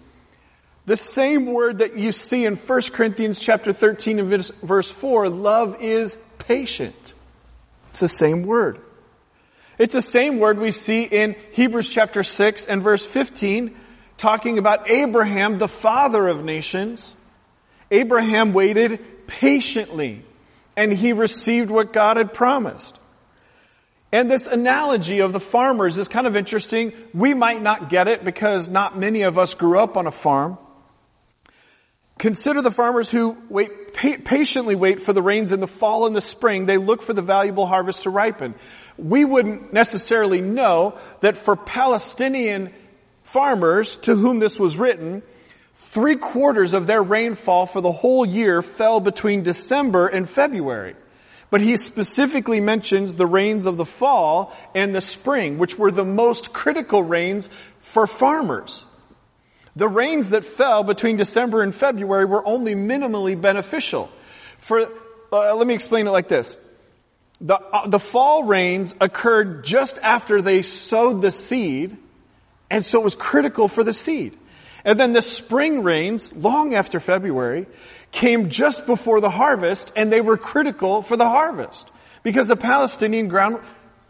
The 0.91 0.97
same 0.97 1.47
word 1.47 1.79
that 1.79 1.97
you 1.97 2.11
see 2.11 2.45
in 2.45 2.57
1 2.57 2.83
Corinthians 2.91 3.39
chapter 3.39 3.73
13 3.73 4.19
and 4.19 4.29
verse 4.61 4.91
4, 4.91 5.29
love 5.29 5.77
is 5.81 6.19
patient. 6.39 7.15
It's 7.91 8.01
the 8.01 8.09
same 8.09 8.43
word. 8.43 8.81
It's 9.79 9.95
the 9.95 10.03
same 10.03 10.41
word 10.41 10.59
we 10.59 10.73
see 10.73 11.05
in 11.05 11.37
Hebrews 11.53 11.91
chapter 11.91 12.25
6 12.25 12.67
and 12.67 12.83
verse 12.83 13.07
15, 13.07 13.77
talking 14.17 14.59
about 14.59 14.91
Abraham, 14.91 15.59
the 15.59 15.69
father 15.69 16.27
of 16.27 16.43
nations. 16.43 17.15
Abraham 17.93 18.53
waited 18.53 19.29
patiently 19.29 20.25
and 20.75 20.93
he 20.93 21.13
received 21.13 21.71
what 21.71 21.93
God 21.93 22.17
had 22.17 22.35
promised. 22.35 22.99
And 24.11 24.29
this 24.29 24.45
analogy 24.49 25.21
of 25.21 25.33
the 25.33 25.39
farmers 25.39 25.99
is 25.99 26.09
kind 26.09 26.27
of 26.27 26.35
interesting. 26.35 26.93
We 27.15 27.33
might 27.33 27.63
not 27.63 27.91
get 27.91 28.09
it 28.09 28.25
because 28.25 28.69
not 28.69 28.99
many 28.99 29.23
of 29.23 29.39
us 29.39 29.55
grew 29.55 29.79
up 29.79 29.97
on 29.97 30.09
a 30.09 30.11
farm. 30.11 30.59
Consider 32.21 32.61
the 32.61 32.71
farmers 32.71 33.11
who 33.11 33.35
wait, 33.49 33.95
patiently 33.95 34.75
wait 34.75 35.01
for 35.01 35.15
the 35.15 35.23
rains 35.23 35.53
in 35.53 35.61
the 35.61 35.67
fall 35.67 36.07
and 36.07 36.15
the 36.15 36.21
spring. 36.21 36.67
They 36.67 36.77
look 36.77 37.01
for 37.01 37.15
the 37.15 37.23
valuable 37.23 37.67
harvest 37.67 38.03
to 38.03 38.11
ripen. 38.11 38.55
We 38.99 39.25
wouldn't 39.25 39.73
necessarily 39.73 40.43
know 40.43 40.99
that 41.21 41.39
for 41.39 41.57
Palestinian 41.57 42.75
farmers 43.23 43.97
to 44.03 44.17
whom 44.17 44.39
this 44.39 44.59
was 44.59 44.77
written, 44.77 45.23
three 45.77 46.17
quarters 46.17 46.75
of 46.75 46.87
their 46.87 47.03
rainfall 47.03 47.65
for 47.65 47.81
the 47.81 47.91
whole 47.91 48.27
year 48.27 48.61
fell 48.61 49.01
between 49.01 49.43
December 49.43 50.07
and 50.07 50.29
February. 50.29 50.97
But 51.49 51.63
he 51.63 51.79
specifically 51.79 52.61
mentions 52.61 53.17
the 53.17 53.25
rains 53.25 53.65
of 53.65 53.79
the 53.79 53.87
fall 53.87 54.55
and 54.75 54.95
the 54.95 55.01
spring, 55.01 55.57
which 55.57 55.79
were 55.79 55.91
the 55.91 56.05
most 56.05 56.53
critical 56.53 57.03
rains 57.03 57.49
for 57.81 58.07
farmers. 58.07 58.85
The 59.77 59.89
rains 59.89 60.31
that 60.31 60.45
fell 60.45 60.83
between 60.83 61.17
December 61.17 61.63
and 61.63 61.75
February 61.75 62.25
were 62.25 62.45
only 62.47 62.75
minimally 62.75 63.41
beneficial. 63.41 64.11
For, 64.59 64.89
uh, 65.33 65.55
let 65.55 65.67
me 65.67 65.75
explain 65.75 66.07
it 66.07 66.11
like 66.11 66.29
this. 66.29 66.57
The, 67.41 67.57
uh, 67.57 67.87
the 67.87 67.99
fall 67.99 68.45
rains 68.45 68.95
occurred 69.01 69.65
just 69.65 69.99
after 70.03 70.43
they 70.43 70.63
sowed 70.63 71.23
the 71.23 71.31
seed, 71.31 71.97
and 72.69 72.85
so 72.85 73.01
it 73.01 73.05
was 73.05 73.15
critical 73.15 73.69
for 73.69 73.85
the 73.85 73.93
seed. 73.93 74.37
And 74.85 74.99
then 74.99 75.13
the 75.13 75.23
spring 75.23 75.83
rains, 75.83 76.33
long 76.33 76.75
after 76.75 77.01
February, 77.01 77.67
came 78.13 78.51
just 78.51 78.87
before 78.87 79.21
the 79.21 79.31
harvest, 79.31 79.93
and 79.95 80.13
they 80.13 80.21
were 80.21 80.37
critical 80.37 81.03
for 81.03 81.17
the 81.17 81.29
harvest. 81.29 81.89
Because 82.23 82.49
the 82.49 82.57
Palestinian 82.57 83.29
ground 83.29 83.59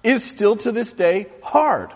is 0.02 0.24
still 0.24 0.56
to 0.56 0.72
this 0.72 0.92
day 0.92 1.26
hard. 1.42 1.92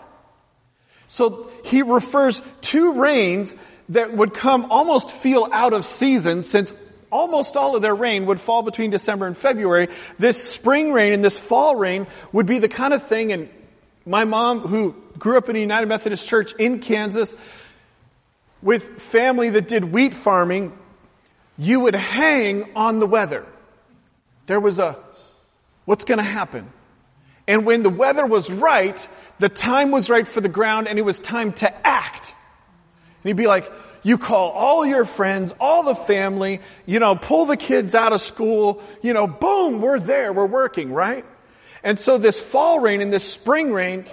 So 1.07 1.51
he 1.63 1.81
refers 1.81 2.41
to 2.61 2.93
rains 2.93 3.53
that 3.89 4.15
would 4.15 4.33
come 4.33 4.71
almost 4.71 5.11
feel 5.11 5.47
out 5.51 5.73
of 5.73 5.85
season 5.85 6.43
since 6.43 6.71
almost 7.11 7.55
all 7.55 7.75
of 7.75 7.81
their 7.81 7.95
rain 7.95 8.25
would 8.25 8.41
fall 8.41 8.63
between 8.63 8.89
December 8.89 9.27
and 9.27 9.37
February. 9.37 9.89
This 10.17 10.41
spring 10.41 10.91
rain 10.91 11.13
and 11.13 11.23
this 11.23 11.37
fall 11.37 11.75
rain 11.75 12.07
would 12.31 12.45
be 12.45 12.59
the 12.59 12.67
kind 12.67 12.93
of 12.93 13.07
thing 13.07 13.31
and 13.31 13.49
my 14.05 14.23
mom 14.23 14.59
who 14.59 14.95
grew 15.17 15.37
up 15.37 15.49
in 15.49 15.55
a 15.55 15.59
United 15.59 15.87
Methodist 15.87 16.27
Church 16.27 16.53
in 16.59 16.79
Kansas 16.79 17.33
with 18.61 19.01
family 19.03 19.49
that 19.51 19.67
did 19.67 19.83
wheat 19.83 20.13
farming, 20.13 20.77
you 21.57 21.79
would 21.81 21.95
hang 21.95 22.75
on 22.75 22.99
the 22.99 23.07
weather. 23.07 23.45
There 24.47 24.59
was 24.59 24.79
a, 24.79 24.97
what's 25.85 26.05
gonna 26.05 26.23
happen? 26.23 26.71
And 27.47 27.65
when 27.65 27.83
the 27.83 27.89
weather 27.89 28.25
was 28.25 28.49
right, 28.49 29.09
the 29.39 29.49
time 29.49 29.91
was 29.91 30.09
right 30.09 30.27
for 30.27 30.41
the 30.41 30.49
ground 30.49 30.87
and 30.87 30.97
it 30.97 31.03
was 31.03 31.19
time 31.19 31.53
to 31.53 31.87
act. 31.87 32.33
And 33.23 33.29
he'd 33.29 33.37
be 33.37 33.47
like, 33.47 33.71
you 34.03 34.17
call 34.17 34.51
all 34.51 34.85
your 34.85 35.05
friends, 35.05 35.53
all 35.59 35.83
the 35.83 35.95
family, 35.95 36.61
you 36.85 36.99
know, 36.99 37.15
pull 37.15 37.45
the 37.45 37.57
kids 37.57 37.95
out 37.95 38.13
of 38.13 38.21
school, 38.21 38.83
you 39.01 39.13
know, 39.13 39.25
boom, 39.25 39.81
we're 39.81 39.99
there, 39.99 40.31
we're 40.31 40.45
working, 40.45 40.93
right? 40.93 41.25
And 41.83 41.99
so 41.99 42.17
this 42.17 42.39
fall 42.39 42.79
rain 42.79 43.01
and 43.01 43.11
this 43.11 43.27
spring 43.27 43.73
rain, 43.73 44.05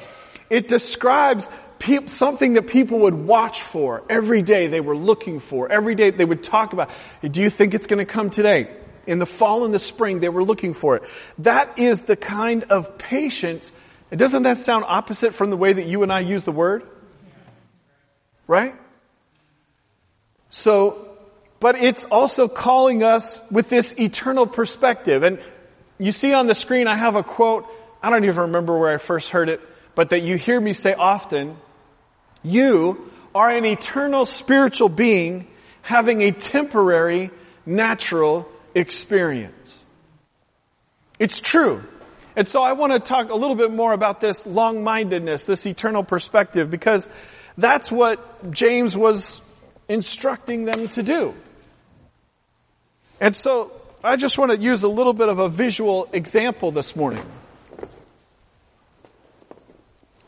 it 0.50 0.68
describes 0.68 1.48
pe- 1.78 2.06
something 2.06 2.54
that 2.54 2.68
people 2.68 3.00
would 3.00 3.14
watch 3.14 3.62
for 3.62 4.02
every 4.08 4.42
day 4.42 4.68
they 4.68 4.80
were 4.80 4.96
looking 4.96 5.40
for. 5.40 5.70
Every 5.70 5.94
day 5.94 6.10
they 6.10 6.24
would 6.24 6.42
talk 6.42 6.72
about, 6.72 6.90
do 7.22 7.40
you 7.42 7.50
think 7.50 7.74
it's 7.74 7.86
going 7.86 7.98
to 7.98 8.10
come 8.10 8.30
today? 8.30 8.74
In 9.06 9.18
the 9.18 9.26
fall 9.26 9.64
and 9.64 9.74
the 9.74 9.78
spring, 9.78 10.20
they 10.20 10.28
were 10.28 10.44
looking 10.44 10.74
for 10.74 10.96
it. 10.96 11.02
That 11.38 11.78
is 11.78 12.02
the 12.02 12.16
kind 12.16 12.64
of 12.64 12.98
patience 12.98 13.70
and 14.12 14.18
doesn't 14.18 14.42
that 14.42 14.58
sound 14.58 14.84
opposite 14.86 15.34
from 15.34 15.48
the 15.48 15.56
way 15.56 15.72
that 15.72 15.86
you 15.86 16.02
and 16.02 16.12
I 16.12 16.20
use 16.20 16.42
the 16.42 16.52
word? 16.52 16.82
Right? 18.46 18.74
So, 20.50 21.16
but 21.60 21.82
it's 21.82 22.04
also 22.04 22.46
calling 22.46 23.02
us 23.02 23.40
with 23.50 23.70
this 23.70 23.94
eternal 23.98 24.46
perspective. 24.46 25.22
And 25.22 25.40
you 25.98 26.12
see 26.12 26.34
on 26.34 26.46
the 26.46 26.54
screen, 26.54 26.88
I 26.88 26.94
have 26.94 27.16
a 27.16 27.22
quote. 27.22 27.66
I 28.02 28.10
don't 28.10 28.24
even 28.24 28.36
remember 28.36 28.78
where 28.78 28.92
I 28.92 28.98
first 28.98 29.30
heard 29.30 29.48
it, 29.48 29.62
but 29.94 30.10
that 30.10 30.20
you 30.20 30.36
hear 30.36 30.60
me 30.60 30.74
say 30.74 30.92
often. 30.92 31.56
You 32.42 33.10
are 33.34 33.48
an 33.48 33.64
eternal 33.64 34.26
spiritual 34.26 34.90
being 34.90 35.46
having 35.80 36.20
a 36.20 36.32
temporary 36.32 37.30
natural 37.64 38.46
experience. 38.74 39.82
It's 41.18 41.40
true. 41.40 41.82
And 42.34 42.48
so 42.48 42.62
I 42.62 42.72
want 42.72 42.92
to 42.92 43.00
talk 43.00 43.30
a 43.30 43.34
little 43.34 43.56
bit 43.56 43.70
more 43.70 43.92
about 43.92 44.20
this 44.20 44.46
long-mindedness, 44.46 45.44
this 45.44 45.66
eternal 45.66 46.02
perspective, 46.02 46.70
because 46.70 47.06
that's 47.58 47.90
what 47.90 48.50
James 48.50 48.96
was 48.96 49.42
instructing 49.88 50.64
them 50.64 50.88
to 50.88 51.02
do. 51.02 51.34
And 53.20 53.36
so 53.36 53.72
I 54.02 54.16
just 54.16 54.38
want 54.38 54.50
to 54.50 54.58
use 54.58 54.82
a 54.82 54.88
little 54.88 55.12
bit 55.12 55.28
of 55.28 55.38
a 55.38 55.48
visual 55.48 56.08
example 56.12 56.72
this 56.72 56.96
morning. 56.96 57.24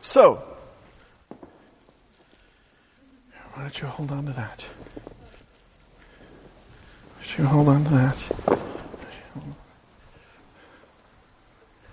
So, 0.00 0.44
why 3.54 3.62
don't 3.62 3.80
you 3.80 3.88
hold 3.88 4.12
on 4.12 4.26
to 4.26 4.32
that? 4.32 4.66
You 7.36 7.46
hold 7.46 7.68
on 7.68 7.82
to 7.82 7.90
that? 7.90 8.26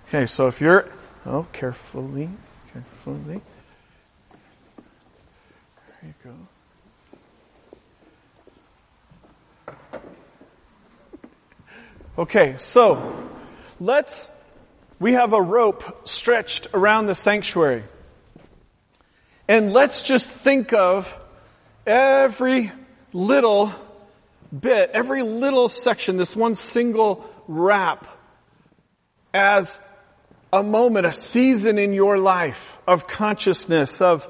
Okay, 0.06 0.26
so 0.26 0.46
if 0.46 0.60
you're, 0.60 0.88
oh, 1.26 1.48
carefully, 1.52 2.30
carefully. 2.72 3.40
There 6.00 6.04
you 6.04 6.14
go. 6.22 6.36
Okay, 12.18 12.54
so 12.58 13.28
let's, 13.80 14.28
we 15.00 15.14
have 15.14 15.32
a 15.32 15.42
rope 15.42 16.06
stretched 16.06 16.68
around 16.72 17.06
the 17.06 17.16
sanctuary. 17.16 17.82
And 19.48 19.72
let's 19.72 20.02
just 20.02 20.28
think 20.28 20.72
of 20.72 21.12
every 21.84 22.70
little 23.12 23.72
bit, 24.58 24.90
every 24.92 25.22
little 25.22 25.68
section, 25.68 26.16
this 26.16 26.36
one 26.36 26.54
single 26.54 27.28
wrap 27.48 28.06
as 29.32 29.78
a 30.52 30.62
moment, 30.62 31.06
a 31.06 31.12
season 31.12 31.78
in 31.78 31.92
your 31.92 32.18
life 32.18 32.78
of 32.86 33.06
consciousness, 33.06 34.00
of 34.00 34.28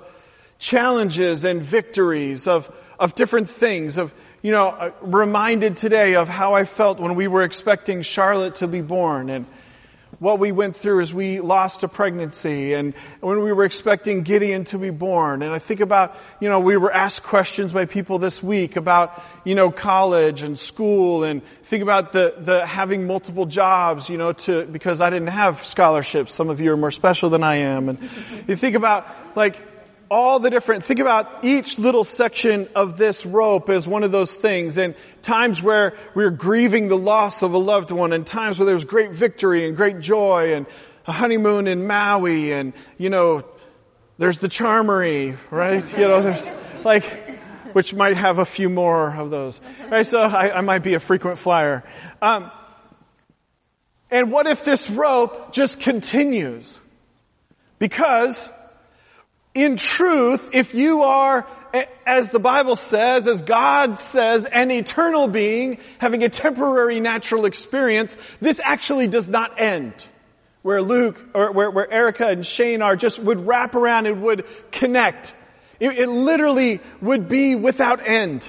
challenges 0.58 1.44
and 1.44 1.60
victories, 1.60 2.46
of, 2.46 2.70
of 2.98 3.14
different 3.16 3.48
things, 3.48 3.98
of, 3.98 4.12
you 4.42 4.52
know, 4.52 4.68
uh, 4.68 4.90
reminded 5.00 5.76
today 5.76 6.14
of 6.14 6.28
how 6.28 6.54
I 6.54 6.64
felt 6.64 7.00
when 7.00 7.16
we 7.16 7.26
were 7.26 7.42
expecting 7.42 8.02
Charlotte 8.02 8.56
to 8.56 8.68
be 8.68 8.80
born 8.80 9.28
and 9.28 9.46
what 10.22 10.38
we 10.38 10.52
went 10.52 10.76
through 10.76 11.00
as 11.00 11.12
we 11.12 11.40
lost 11.40 11.82
a 11.82 11.88
pregnancy 11.88 12.74
and 12.74 12.94
when 13.18 13.42
we 13.42 13.52
were 13.52 13.64
expecting 13.64 14.22
Gideon 14.22 14.64
to 14.66 14.78
be 14.78 14.90
born. 14.90 15.42
And 15.42 15.52
I 15.52 15.58
think 15.58 15.80
about, 15.80 16.16
you 16.38 16.48
know, 16.48 16.60
we 16.60 16.76
were 16.76 16.92
asked 16.92 17.24
questions 17.24 17.72
by 17.72 17.86
people 17.86 18.20
this 18.20 18.40
week 18.40 18.76
about, 18.76 19.20
you 19.42 19.56
know, 19.56 19.72
college 19.72 20.42
and 20.42 20.56
school 20.56 21.24
and 21.24 21.42
think 21.64 21.82
about 21.82 22.12
the, 22.12 22.34
the 22.38 22.64
having 22.64 23.04
multiple 23.04 23.46
jobs, 23.46 24.08
you 24.08 24.16
know, 24.16 24.32
to, 24.32 24.64
because 24.66 25.00
I 25.00 25.10
didn't 25.10 25.30
have 25.30 25.66
scholarships. 25.66 26.32
Some 26.32 26.50
of 26.50 26.60
you 26.60 26.70
are 26.70 26.76
more 26.76 26.92
special 26.92 27.28
than 27.28 27.42
I 27.42 27.56
am. 27.56 27.88
And 27.88 27.98
you 28.46 28.54
think 28.54 28.76
about, 28.76 29.08
like, 29.34 29.71
all 30.12 30.38
the 30.38 30.50
different, 30.50 30.84
think 30.84 31.00
about 31.00 31.42
each 31.42 31.78
little 31.78 32.04
section 32.04 32.68
of 32.74 32.98
this 32.98 33.24
rope 33.24 33.70
as 33.70 33.86
one 33.86 34.02
of 34.02 34.12
those 34.12 34.30
things 34.30 34.76
and 34.76 34.94
times 35.22 35.62
where 35.62 35.96
we're 36.14 36.30
grieving 36.30 36.88
the 36.88 36.98
loss 36.98 37.40
of 37.40 37.54
a 37.54 37.58
loved 37.58 37.90
one 37.90 38.12
and 38.12 38.26
times 38.26 38.58
where 38.58 38.66
there's 38.66 38.84
great 38.84 39.12
victory 39.12 39.66
and 39.66 39.74
great 39.74 40.00
joy 40.00 40.52
and 40.52 40.66
a 41.06 41.12
honeymoon 41.12 41.66
in 41.66 41.86
Maui 41.86 42.52
and, 42.52 42.74
you 42.98 43.08
know, 43.08 43.42
there's 44.18 44.36
the 44.36 44.50
charmery, 44.50 45.38
right? 45.50 45.82
You 45.98 46.06
know, 46.06 46.20
there's 46.20 46.46
like, 46.84 47.04
which 47.72 47.94
might 47.94 48.18
have 48.18 48.38
a 48.38 48.44
few 48.44 48.68
more 48.68 49.10
of 49.16 49.30
those, 49.30 49.58
right? 49.88 50.06
So 50.06 50.20
I, 50.20 50.58
I 50.58 50.60
might 50.60 50.80
be 50.80 50.92
a 50.92 51.00
frequent 51.00 51.38
flyer. 51.38 51.84
Um, 52.20 52.50
and 54.10 54.30
what 54.30 54.46
if 54.46 54.62
this 54.62 54.90
rope 54.90 55.54
just 55.54 55.80
continues? 55.80 56.78
Because 57.78 58.36
in 59.54 59.76
truth, 59.76 60.50
if 60.52 60.74
you 60.74 61.02
are, 61.02 61.46
as 62.06 62.30
the 62.30 62.38
Bible 62.38 62.76
says, 62.76 63.26
as 63.26 63.42
God 63.42 63.98
says, 63.98 64.44
an 64.44 64.70
eternal 64.70 65.28
being 65.28 65.78
having 65.98 66.22
a 66.24 66.30
temporary 66.30 67.00
natural 67.00 67.44
experience, 67.44 68.16
this 68.40 68.60
actually 68.62 69.08
does 69.08 69.28
not 69.28 69.60
end. 69.60 69.92
Where 70.62 70.80
Luke, 70.80 71.22
or 71.34 71.52
where, 71.52 71.70
where 71.70 71.90
Erica 71.90 72.28
and 72.28 72.46
Shane 72.46 72.82
are 72.82 72.96
just 72.96 73.18
would 73.18 73.46
wrap 73.46 73.74
around 73.74 74.06
and 74.06 74.22
would 74.22 74.46
connect. 74.70 75.34
It, 75.80 75.98
it 75.98 76.08
literally 76.08 76.80
would 77.00 77.28
be 77.28 77.54
without 77.54 78.06
end. 78.06 78.44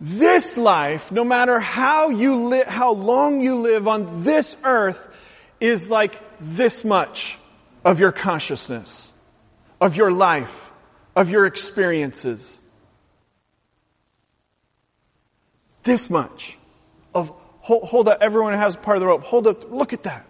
This 0.00 0.56
life, 0.56 1.10
no 1.10 1.24
matter 1.24 1.58
how 1.58 2.10
you 2.10 2.48
live, 2.48 2.66
how 2.66 2.92
long 2.92 3.40
you 3.40 3.56
live 3.56 3.88
on 3.88 4.22
this 4.22 4.56
earth, 4.62 4.98
is 5.60 5.88
like 5.88 6.14
this 6.40 6.84
much 6.84 7.36
of 7.84 8.00
your 8.00 8.12
consciousness, 8.12 9.10
of 9.80 9.96
your 9.96 10.12
life, 10.12 10.70
of 11.16 11.30
your 11.30 11.46
experiences. 11.46 12.56
This 15.82 16.10
much 16.10 16.56
of, 17.14 17.32
hold, 17.60 17.84
hold 17.84 18.08
up, 18.08 18.18
everyone 18.20 18.54
has 18.54 18.76
part 18.76 18.96
of 18.96 19.00
the 19.00 19.06
rope, 19.06 19.22
hold 19.22 19.46
up, 19.46 19.70
look 19.70 19.92
at 19.92 20.02
that. 20.04 20.26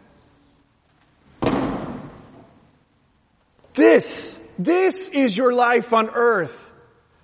This, 3.75 4.37
this 4.59 5.09
is 5.09 5.37
your 5.37 5.53
life 5.53 5.93
on 5.93 6.11
earth. 6.11 6.71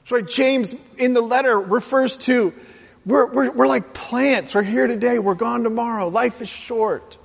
That's 0.08 0.32
James 0.32 0.74
in 0.96 1.14
the 1.14 1.20
letter 1.20 1.58
refers 1.58 2.16
to, 2.18 2.52
we're, 3.04 3.26
we're, 3.26 3.50
we're 3.50 3.66
like 3.66 3.92
plants. 3.92 4.54
We're 4.54 4.62
here 4.62 4.86
today. 4.86 5.18
We're 5.18 5.34
gone 5.34 5.64
tomorrow. 5.64 6.08
Life 6.08 6.40
is 6.40 6.48
short. 6.48 7.18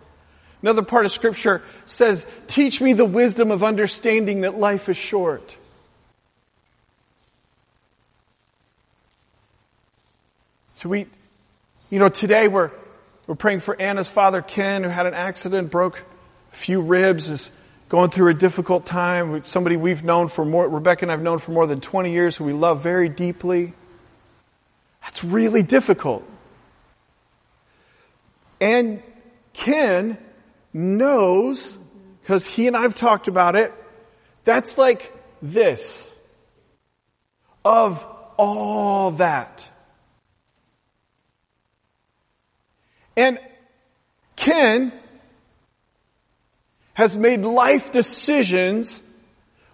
Another 0.61 0.83
part 0.83 1.05
of 1.05 1.11
scripture 1.11 1.63
says, 1.85 2.25
teach 2.47 2.81
me 2.81 2.93
the 2.93 3.05
wisdom 3.05 3.51
of 3.51 3.63
understanding 3.63 4.41
that 4.41 4.57
life 4.57 4.89
is 4.89 4.97
short. 4.97 5.55
So 10.81 10.89
we, 10.89 11.07
you 11.89 11.99
know, 11.99 12.09
today 12.09 12.47
we're, 12.47 12.71
we're 13.27 13.35
praying 13.35 13.61
for 13.61 13.79
Anna's 13.79 14.09
father, 14.09 14.41
Ken, 14.41 14.83
who 14.83 14.89
had 14.89 15.05
an 15.05 15.13
accident, 15.13 15.71
broke 15.71 16.03
a 16.53 16.55
few 16.55 16.81
ribs, 16.81 17.29
is 17.29 17.49
going 17.89 18.09
through 18.09 18.29
a 18.29 18.33
difficult 18.33 18.85
time. 18.85 19.43
Somebody 19.45 19.77
we've 19.77 20.03
known 20.03 20.27
for 20.27 20.45
more, 20.45 20.67
Rebecca 20.67 21.05
and 21.05 21.11
I've 21.11 21.21
known 21.21 21.39
for 21.39 21.51
more 21.51 21.67
than 21.67 21.81
20 21.81 22.11
years, 22.11 22.35
who 22.35 22.45
we 22.45 22.53
love 22.53 22.83
very 22.83 23.09
deeply. 23.09 23.73
That's 25.03 25.23
really 25.23 25.63
difficult. 25.63 26.23
And 28.59 29.01
Ken 29.53 30.17
knows, 30.73 31.77
because 32.21 32.45
he 32.45 32.67
and 32.67 32.75
I've 32.75 32.95
talked 32.95 33.27
about 33.27 33.55
it, 33.55 33.73
that's 34.43 34.77
like 34.77 35.13
this. 35.41 36.09
Of 37.63 38.05
all 38.37 39.11
that. 39.11 39.67
And 43.15 43.39
Ken 44.35 44.91
has 46.93 47.15
made 47.15 47.41
life 47.41 47.91
decisions 47.91 48.99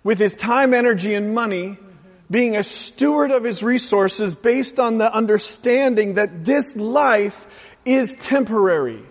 with 0.04 0.20
his 0.20 0.34
time, 0.34 0.74
energy, 0.74 1.14
and 1.14 1.34
money, 1.34 1.78
being 2.30 2.58
a 2.58 2.64
steward 2.64 3.32
of 3.32 3.44
his 3.44 3.64
resources 3.64 4.36
based 4.36 4.80
on 4.80 4.98
the 4.98 5.14
understanding 5.14 6.16
that 6.16 6.44
this 6.44 6.76
life 6.76 7.48
is 7.86 8.14
temporary 8.16 9.04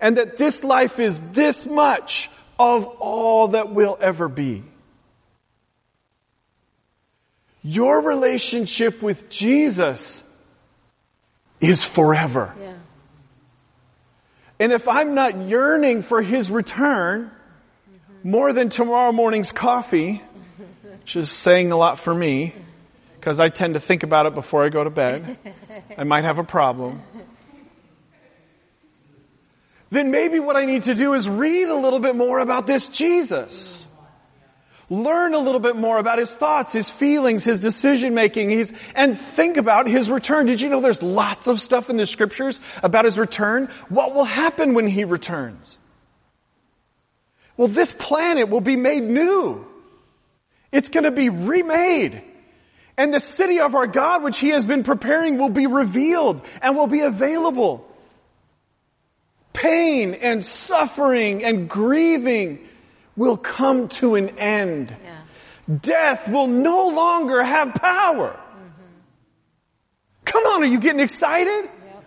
and 0.00 0.16
that 0.16 0.36
this 0.36 0.62
life 0.64 0.98
is 1.00 1.18
this 1.32 1.66
much 1.66 2.30
of 2.58 2.84
all 2.84 3.48
that 3.48 3.72
will 3.72 3.98
ever 4.00 4.28
be. 4.28 4.62
Your 7.62 8.00
relationship 8.00 9.02
with 9.02 9.28
Jesus 9.28 10.22
is 11.60 11.82
forever. 11.82 12.54
Yeah. 12.60 12.74
And 14.58 14.72
if 14.72 14.88
I'm 14.88 15.14
not 15.14 15.36
yearning 15.36 16.02
for 16.02 16.22
His 16.22 16.50
return 16.50 17.30
more 18.22 18.52
than 18.52 18.68
tomorrow 18.68 19.12
morning's 19.12 19.52
coffee, 19.52 20.22
which 21.00 21.16
is 21.16 21.30
saying 21.30 21.72
a 21.72 21.76
lot 21.76 21.98
for 21.98 22.14
me, 22.14 22.54
because 23.18 23.40
I 23.40 23.48
tend 23.48 23.74
to 23.74 23.80
think 23.80 24.02
about 24.02 24.26
it 24.26 24.34
before 24.34 24.64
I 24.64 24.68
go 24.68 24.84
to 24.84 24.90
bed, 24.90 25.36
I 25.98 26.04
might 26.04 26.24
have 26.24 26.38
a 26.38 26.44
problem 26.44 27.02
then 29.90 30.10
maybe 30.10 30.40
what 30.40 30.56
I 30.56 30.64
need 30.64 30.84
to 30.84 30.94
do 30.94 31.14
is 31.14 31.28
read 31.28 31.68
a 31.68 31.74
little 31.74 32.00
bit 32.00 32.16
more 32.16 32.40
about 32.40 32.66
this 32.66 32.88
Jesus. 32.88 33.84
Learn 34.88 35.34
a 35.34 35.38
little 35.38 35.60
bit 35.60 35.74
more 35.74 35.98
about 35.98 36.20
his 36.20 36.30
thoughts, 36.30 36.72
his 36.72 36.88
feelings, 36.88 37.42
his 37.42 37.58
decision 37.58 38.14
making, 38.14 38.50
He's 38.50 38.72
and 38.94 39.18
think 39.18 39.56
about 39.56 39.88
his 39.88 40.08
return. 40.08 40.46
Did 40.46 40.60
you 40.60 40.68
know 40.68 40.80
there's 40.80 41.02
lots 41.02 41.48
of 41.48 41.60
stuff 41.60 41.90
in 41.90 41.96
the 41.96 42.06
scriptures 42.06 42.58
about 42.84 43.04
his 43.04 43.18
return? 43.18 43.68
What 43.88 44.14
will 44.14 44.24
happen 44.24 44.74
when 44.74 44.86
he 44.86 45.04
returns? 45.04 45.76
Well, 47.56 47.68
this 47.68 47.90
planet 47.90 48.48
will 48.48 48.60
be 48.60 48.76
made 48.76 49.02
new. 49.02 49.66
It's 50.70 50.88
going 50.88 51.04
to 51.04 51.10
be 51.10 51.30
remade. 51.30 52.22
And 52.96 53.12
the 53.12 53.20
city 53.20 53.60
of 53.60 53.74
our 53.74 53.86
God, 53.86 54.22
which 54.22 54.38
he 54.38 54.50
has 54.50 54.64
been 54.64 54.84
preparing, 54.84 55.36
will 55.36 55.48
be 55.48 55.66
revealed 55.66 56.42
and 56.62 56.76
will 56.76 56.86
be 56.86 57.00
available 57.00 57.86
pain 59.56 60.14
and 60.14 60.44
suffering 60.44 61.42
and 61.42 61.68
grieving 61.68 62.60
will 63.16 63.38
come 63.38 63.88
to 63.88 64.14
an 64.14 64.38
end. 64.38 64.94
Yeah. 65.02 65.78
Death 65.80 66.28
will 66.28 66.46
no 66.46 66.88
longer 66.88 67.42
have 67.42 67.74
power. 67.74 68.28
Mm-hmm. 68.28 68.82
Come 70.26 70.44
on, 70.44 70.62
are 70.62 70.66
you 70.66 70.78
getting 70.78 71.00
excited? 71.00 71.64
Yep. 71.64 72.04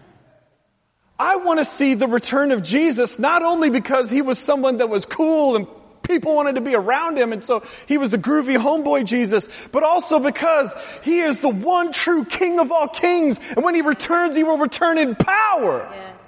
I 1.18 1.36
want 1.38 1.60
to 1.60 1.66
see 1.66 1.96
the 1.96 2.08
return 2.08 2.52
of 2.52 2.64
Jesus 2.64 3.20
not 3.20 3.42
only 3.42 3.70
because 3.70 4.10
he 4.10 4.22
was 4.22 4.38
someone 4.38 4.78
that 4.78 4.88
was 4.88 5.06
cool 5.06 5.56
and 5.56 5.68
people 6.04 6.36
wanted 6.36 6.56
to 6.56 6.62
be 6.62 6.76
around 6.76 7.18
him 7.18 7.34
and 7.34 7.44
so 7.44 7.64
he 7.88 7.98
was 7.98 8.12
the 8.12 8.18
groovy 8.18 8.58
homeboy 8.58 9.06
Jesus, 9.06 9.48
but 9.72 9.84
also 9.84 10.20
because 10.20 10.72
he 11.02 11.20
is 11.20 11.40
the 11.40 11.50
one 11.50 11.92
true 11.92 12.24
king 12.26 12.60
of 12.60 12.72
all 12.72 12.88
kings 12.88 13.38
and 13.56 13.64
when 13.64 13.76
he 13.76 13.82
returns 13.82 14.36
he 14.36 14.44
will 14.44 14.58
return 14.60 15.00
in 15.00 15.16
power. 15.16 15.90
Yes. 15.92 16.19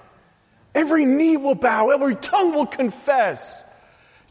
Every 0.74 1.06
knee 1.06 1.38
will 1.38 1.56
bow, 1.56 1.90
every 1.90 2.16
tongue 2.16 2.54
will 2.54 2.66
confess. 2.66 3.64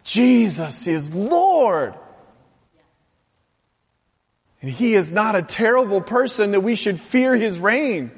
Jesus 0.05 0.87
is 0.87 1.11
Lord. 1.11 1.95
And 4.63 4.71
he 4.71 4.95
is 4.95 5.11
not 5.11 5.37
a 5.37 5.43
terrible 5.43 6.01
person 6.01 6.53
that 6.53 6.61
we 6.61 6.77
should 6.77 7.01
fear 7.01 7.35
his 7.37 7.59
reign. 7.59 8.11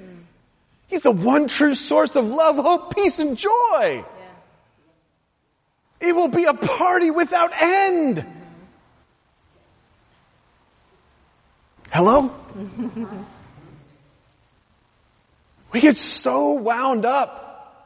He's 0.88 1.02
the 1.02 1.12
one 1.12 1.48
true 1.48 1.74
source 1.74 2.16
of 2.16 2.28
love, 2.28 2.56
hope, 2.56 2.94
peace, 2.94 3.18
and 3.18 3.36
joy. 3.36 4.04
It 6.00 6.14
will 6.14 6.28
be 6.28 6.44
a 6.44 6.54
party 6.54 7.10
without 7.10 7.52
end. 7.60 8.26
Hello? 11.90 12.34
we 15.72 15.80
get 15.80 15.96
so 15.96 16.52
wound 16.52 17.06
up 17.06 17.41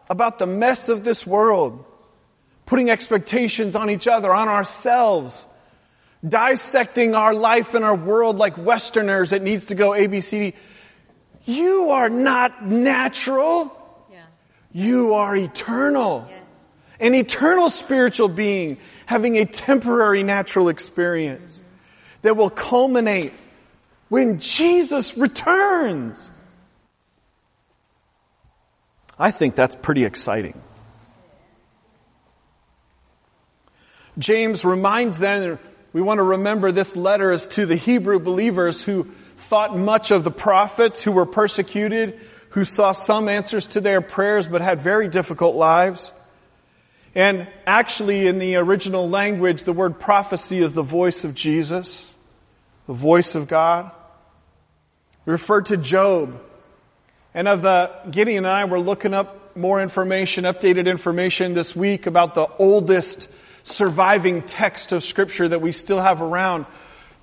about 0.08 0.38
the 0.38 0.46
mess 0.46 0.88
of 0.88 1.04
this 1.04 1.26
world, 1.26 1.84
putting 2.64 2.90
expectations 2.90 3.74
on 3.74 3.90
each 3.90 4.06
other, 4.06 4.32
on 4.32 4.48
ourselves, 4.48 5.46
dissecting 6.26 7.14
our 7.14 7.34
life 7.34 7.74
and 7.74 7.84
our 7.84 7.94
world 7.94 8.36
like 8.36 8.56
Westerners. 8.56 9.32
It 9.32 9.42
needs 9.42 9.66
to 9.66 9.74
go 9.74 9.90
ABCD. 9.90 10.54
You 11.44 11.90
are 11.90 12.08
not 12.08 12.66
natural. 12.66 13.72
Yeah. 14.10 14.24
You 14.72 15.14
are 15.14 15.36
eternal. 15.36 16.26
Yes. 16.28 16.42
An 16.98 17.14
eternal 17.14 17.68
spiritual 17.70 18.28
being 18.28 18.78
having 19.04 19.36
a 19.36 19.44
temporary 19.44 20.22
natural 20.22 20.68
experience 20.68 21.56
mm-hmm. 21.56 21.66
that 22.22 22.36
will 22.36 22.50
culminate 22.50 23.32
when 24.08 24.40
Jesus 24.40 25.16
returns. 25.16 26.30
I 29.18 29.30
think 29.30 29.54
that's 29.54 29.76
pretty 29.76 30.04
exciting. 30.04 30.60
James 34.18 34.64
reminds 34.64 35.18
them, 35.18 35.58
we 35.92 36.02
want 36.02 36.18
to 36.18 36.24
remember 36.24 36.72
this 36.72 36.94
letter 36.96 37.32
is 37.32 37.46
to 37.48 37.66
the 37.66 37.76
Hebrew 37.76 38.18
believers 38.18 38.82
who 38.82 39.08
thought 39.48 39.76
much 39.76 40.10
of 40.10 40.24
the 40.24 40.30
prophets 40.30 41.02
who 41.02 41.12
were 41.12 41.26
persecuted, 41.26 42.20
who 42.50 42.64
saw 42.64 42.92
some 42.92 43.28
answers 43.28 43.66
to 43.68 43.80
their 43.80 44.00
prayers 44.00 44.46
but 44.46 44.60
had 44.60 44.80
very 44.80 45.08
difficult 45.08 45.56
lives. 45.56 46.12
And 47.14 47.48
actually 47.66 48.26
in 48.26 48.38
the 48.38 48.56
original 48.56 49.08
language, 49.08 49.64
the 49.64 49.72
word 49.72 49.98
prophecy 49.98 50.62
is 50.62 50.72
the 50.72 50.82
voice 50.82 51.24
of 51.24 51.34
Jesus, 51.34 52.06
the 52.86 52.92
voice 52.92 53.34
of 53.34 53.48
God. 53.48 53.90
We 55.24 55.32
refer 55.32 55.62
to 55.62 55.76
Job. 55.76 56.40
And 57.36 57.48
of 57.48 57.60
the, 57.60 57.90
Gideon 58.10 58.46
and 58.46 58.46
I 58.46 58.64
were 58.64 58.80
looking 58.80 59.12
up 59.12 59.54
more 59.54 59.82
information, 59.82 60.44
updated 60.44 60.86
information 60.86 61.52
this 61.52 61.76
week 61.76 62.06
about 62.06 62.34
the 62.34 62.48
oldest 62.58 63.28
surviving 63.62 64.40
text 64.40 64.90
of 64.92 65.04
scripture 65.04 65.46
that 65.46 65.60
we 65.60 65.72
still 65.72 66.00
have 66.00 66.22
around. 66.22 66.64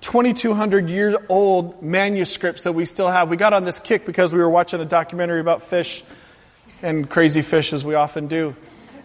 2200 0.02 0.88
years 0.88 1.16
old 1.28 1.82
manuscripts 1.82 2.62
that 2.62 2.74
we 2.74 2.84
still 2.84 3.08
have. 3.08 3.28
We 3.28 3.36
got 3.36 3.54
on 3.54 3.64
this 3.64 3.80
kick 3.80 4.06
because 4.06 4.32
we 4.32 4.38
were 4.38 4.48
watching 4.48 4.80
a 4.80 4.84
documentary 4.84 5.40
about 5.40 5.64
fish 5.64 6.04
and 6.80 7.10
crazy 7.10 7.42
fish 7.42 7.72
as 7.72 7.84
we 7.84 7.96
often 7.96 8.28
do. 8.28 8.54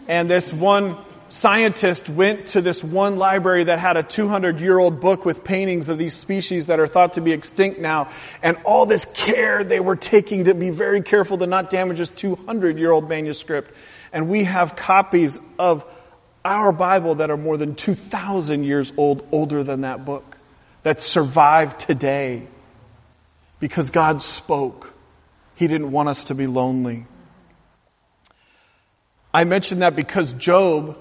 And 0.08 0.30
this 0.30 0.54
one 0.54 0.96
scientist 1.30 2.10
went 2.10 2.48
to 2.48 2.62
this 2.62 2.84
one 2.84 3.18
library 3.18 3.66
that 3.66 3.80
had 3.80 3.98
a 3.98 4.04
200 4.04 4.60
year 4.60 4.78
old 4.78 5.00
book 5.00 5.26
with 5.26 5.44
paintings 5.44 5.90
of 5.90 5.98
these 5.98 6.14
species 6.14 6.68
that 6.68 6.80
are 6.80 6.88
thought 6.88 7.14
to 7.14 7.22
be 7.22 7.32
extinct 7.32 7.80
now. 7.80 8.12
And 8.42 8.58
all 8.66 8.86
this 8.86 9.06
care 9.14 9.64
they 9.64 9.80
were 9.80 9.96
taking 9.96 10.46
to 10.46 10.54
be 10.54 10.70
very 10.70 11.02
careful 11.02 11.38
to 11.38 11.48
not 11.48 11.70
damage 11.70 12.00
this 12.00 12.10
200 12.10 12.78
year 12.78 12.92
old 12.92 13.08
manuscript. 13.10 13.74
And 14.12 14.30
we 14.30 14.44
have 14.44 14.76
copies 14.76 15.40
of 15.58 15.86
our 16.44 16.72
Bible 16.72 17.16
that 17.16 17.30
are 17.30 17.38
more 17.38 17.58
than 17.58 17.76
2,000 17.76 18.64
years 18.64 18.92
old, 18.98 19.28
older 19.32 19.64
than 19.64 19.82
that 19.82 20.06
book 20.06 20.38
that 20.84 21.02
survive 21.02 21.78
today 21.78 22.48
because 23.60 23.90
God 23.90 24.22
spoke. 24.22 24.94
He 25.56 25.68
didn't 25.68 25.92
want 25.92 26.10
us 26.10 26.26
to 26.26 26.36
be 26.36 26.48
lonely. 26.48 27.06
I 29.34 29.44
mention 29.44 29.80
that 29.80 29.96
because 29.96 30.32
Job, 30.34 30.98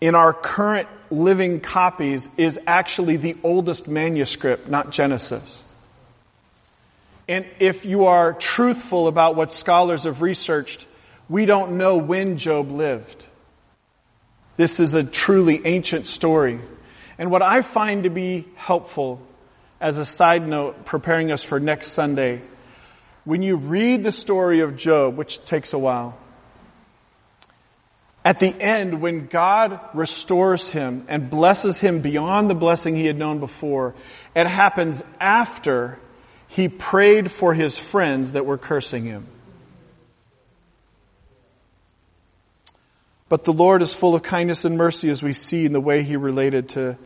in 0.00 0.14
our 0.14 0.32
current 0.32 0.88
living 1.10 1.60
copies, 1.60 2.28
is 2.36 2.58
actually 2.66 3.16
the 3.16 3.36
oldest 3.42 3.88
manuscript, 3.88 4.68
not 4.68 4.90
Genesis. 4.90 5.62
And 7.28 7.46
if 7.58 7.84
you 7.84 8.06
are 8.06 8.32
truthful 8.32 9.08
about 9.08 9.34
what 9.36 9.52
scholars 9.52 10.04
have 10.04 10.22
researched, 10.22 10.86
we 11.28 11.44
don't 11.46 11.76
know 11.76 11.96
when 11.96 12.38
Job 12.38 12.70
lived. 12.70 13.24
This 14.56 14.80
is 14.80 14.94
a 14.94 15.02
truly 15.02 15.60
ancient 15.64 16.06
story. 16.06 16.60
And 17.18 17.30
what 17.30 17.42
I 17.42 17.62
find 17.62 18.04
to 18.04 18.10
be 18.10 18.46
helpful 18.54 19.20
as 19.80 19.98
a 19.98 20.04
side 20.04 20.46
note, 20.46 20.84
preparing 20.84 21.30
us 21.30 21.42
for 21.42 21.60
next 21.60 21.88
Sunday, 21.88 22.42
when 23.24 23.42
you 23.42 23.56
read 23.56 24.04
the 24.04 24.12
story 24.12 24.60
of 24.60 24.76
Job, 24.76 25.16
which 25.16 25.44
takes 25.44 25.72
a 25.72 25.78
while, 25.78 26.16
at 28.26 28.40
the 28.40 28.60
end, 28.60 29.00
when 29.00 29.26
God 29.26 29.78
restores 29.94 30.68
him 30.68 31.04
and 31.06 31.30
blesses 31.30 31.78
him 31.78 32.00
beyond 32.00 32.50
the 32.50 32.56
blessing 32.56 32.96
he 32.96 33.06
had 33.06 33.16
known 33.16 33.38
before, 33.38 33.94
it 34.34 34.48
happens 34.48 35.00
after 35.20 36.00
he 36.48 36.68
prayed 36.68 37.30
for 37.30 37.54
his 37.54 37.78
friends 37.78 38.32
that 38.32 38.44
were 38.44 38.58
cursing 38.58 39.04
him. 39.04 39.28
But 43.28 43.44
the 43.44 43.52
Lord 43.52 43.80
is 43.80 43.94
full 43.94 44.16
of 44.16 44.24
kindness 44.24 44.64
and 44.64 44.76
mercy 44.76 45.08
as 45.08 45.22
we 45.22 45.32
see 45.32 45.64
in 45.64 45.72
the 45.72 45.80
way 45.80 46.02
he 46.02 46.16
related 46.16 46.70
to, 46.70 46.98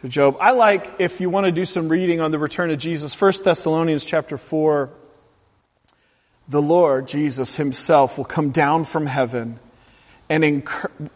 to 0.00 0.08
Job. 0.08 0.38
I 0.40 0.50
like, 0.50 0.96
if 0.98 1.20
you 1.20 1.30
want 1.30 1.46
to 1.46 1.52
do 1.52 1.64
some 1.64 1.88
reading 1.88 2.20
on 2.20 2.32
the 2.32 2.38
return 2.40 2.72
of 2.72 2.80
Jesus, 2.80 3.18
1 3.18 3.32
Thessalonians 3.44 4.04
chapter 4.04 4.36
4, 4.36 4.90
the 6.48 6.60
Lord, 6.60 7.06
Jesus 7.06 7.54
himself, 7.54 8.18
will 8.18 8.24
come 8.24 8.50
down 8.50 8.86
from 8.86 9.06
heaven 9.06 9.60
and 10.30 10.66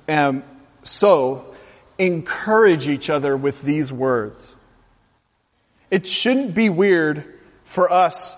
um, 0.08 0.42
so 0.82 1.54
encourage 1.96 2.88
each 2.88 3.08
other 3.08 3.36
with 3.36 3.62
these 3.62 3.92
words. 3.92 4.52
It 5.90 6.06
shouldn't 6.08 6.54
be 6.54 6.68
weird 6.68 7.24
for 7.62 7.90
us 7.90 8.34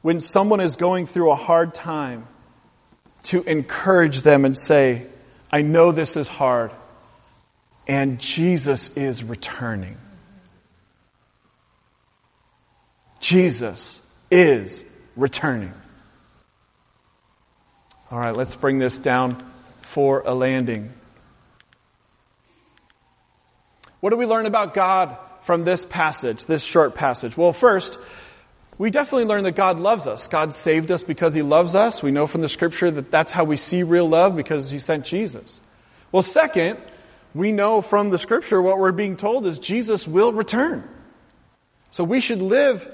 when 0.00 0.18
someone 0.18 0.60
is 0.60 0.76
going 0.76 1.04
through 1.06 1.30
a 1.30 1.36
hard 1.36 1.74
time 1.74 2.26
to 3.24 3.42
encourage 3.42 4.22
them 4.22 4.44
and 4.44 4.56
say, 4.56 5.06
I 5.52 5.62
know 5.62 5.92
this 5.92 6.16
is 6.16 6.26
hard, 6.26 6.72
and 7.86 8.18
Jesus 8.18 8.88
is 8.96 9.22
returning. 9.22 9.98
Jesus 13.20 14.00
is 14.30 14.82
returning. 15.16 15.72
All 18.10 18.18
right, 18.18 18.36
let's 18.36 18.54
bring 18.54 18.78
this 18.78 18.98
down 18.98 19.50
for 19.82 20.22
a 20.26 20.34
landing. 20.34 20.92
What 24.00 24.10
do 24.10 24.16
we 24.16 24.26
learn 24.26 24.44
about 24.44 24.74
God 24.74 25.16
from 25.44 25.64
this 25.64 25.84
passage, 25.84 26.44
this 26.44 26.62
short 26.62 26.94
passage? 26.94 27.36
Well, 27.36 27.54
first, 27.54 27.98
we 28.76 28.90
definitely 28.90 29.24
learn 29.24 29.44
that 29.44 29.52
God 29.52 29.80
loves 29.80 30.06
us. 30.06 30.28
God 30.28 30.52
saved 30.52 30.90
us 30.90 31.02
because 31.02 31.32
He 31.32 31.42
loves 31.42 31.74
us. 31.74 32.02
We 32.02 32.10
know 32.10 32.26
from 32.26 32.42
the 32.42 32.48
scripture 32.48 32.90
that 32.90 33.10
that's 33.10 33.32
how 33.32 33.44
we 33.44 33.56
see 33.56 33.82
real 33.82 34.08
love 34.08 34.36
because 34.36 34.70
He 34.70 34.78
sent 34.78 35.06
Jesus. 35.06 35.60
Well, 36.12 36.22
second, 36.22 36.78
we 37.34 37.52
know 37.52 37.80
from 37.80 38.10
the 38.10 38.18
scripture 38.18 38.60
what 38.60 38.78
we're 38.78 38.92
being 38.92 39.16
told 39.16 39.46
is 39.46 39.58
Jesus 39.58 40.06
will 40.06 40.32
return. 40.32 40.88
So 41.92 42.04
we 42.04 42.20
should 42.20 42.42
live 42.42 42.86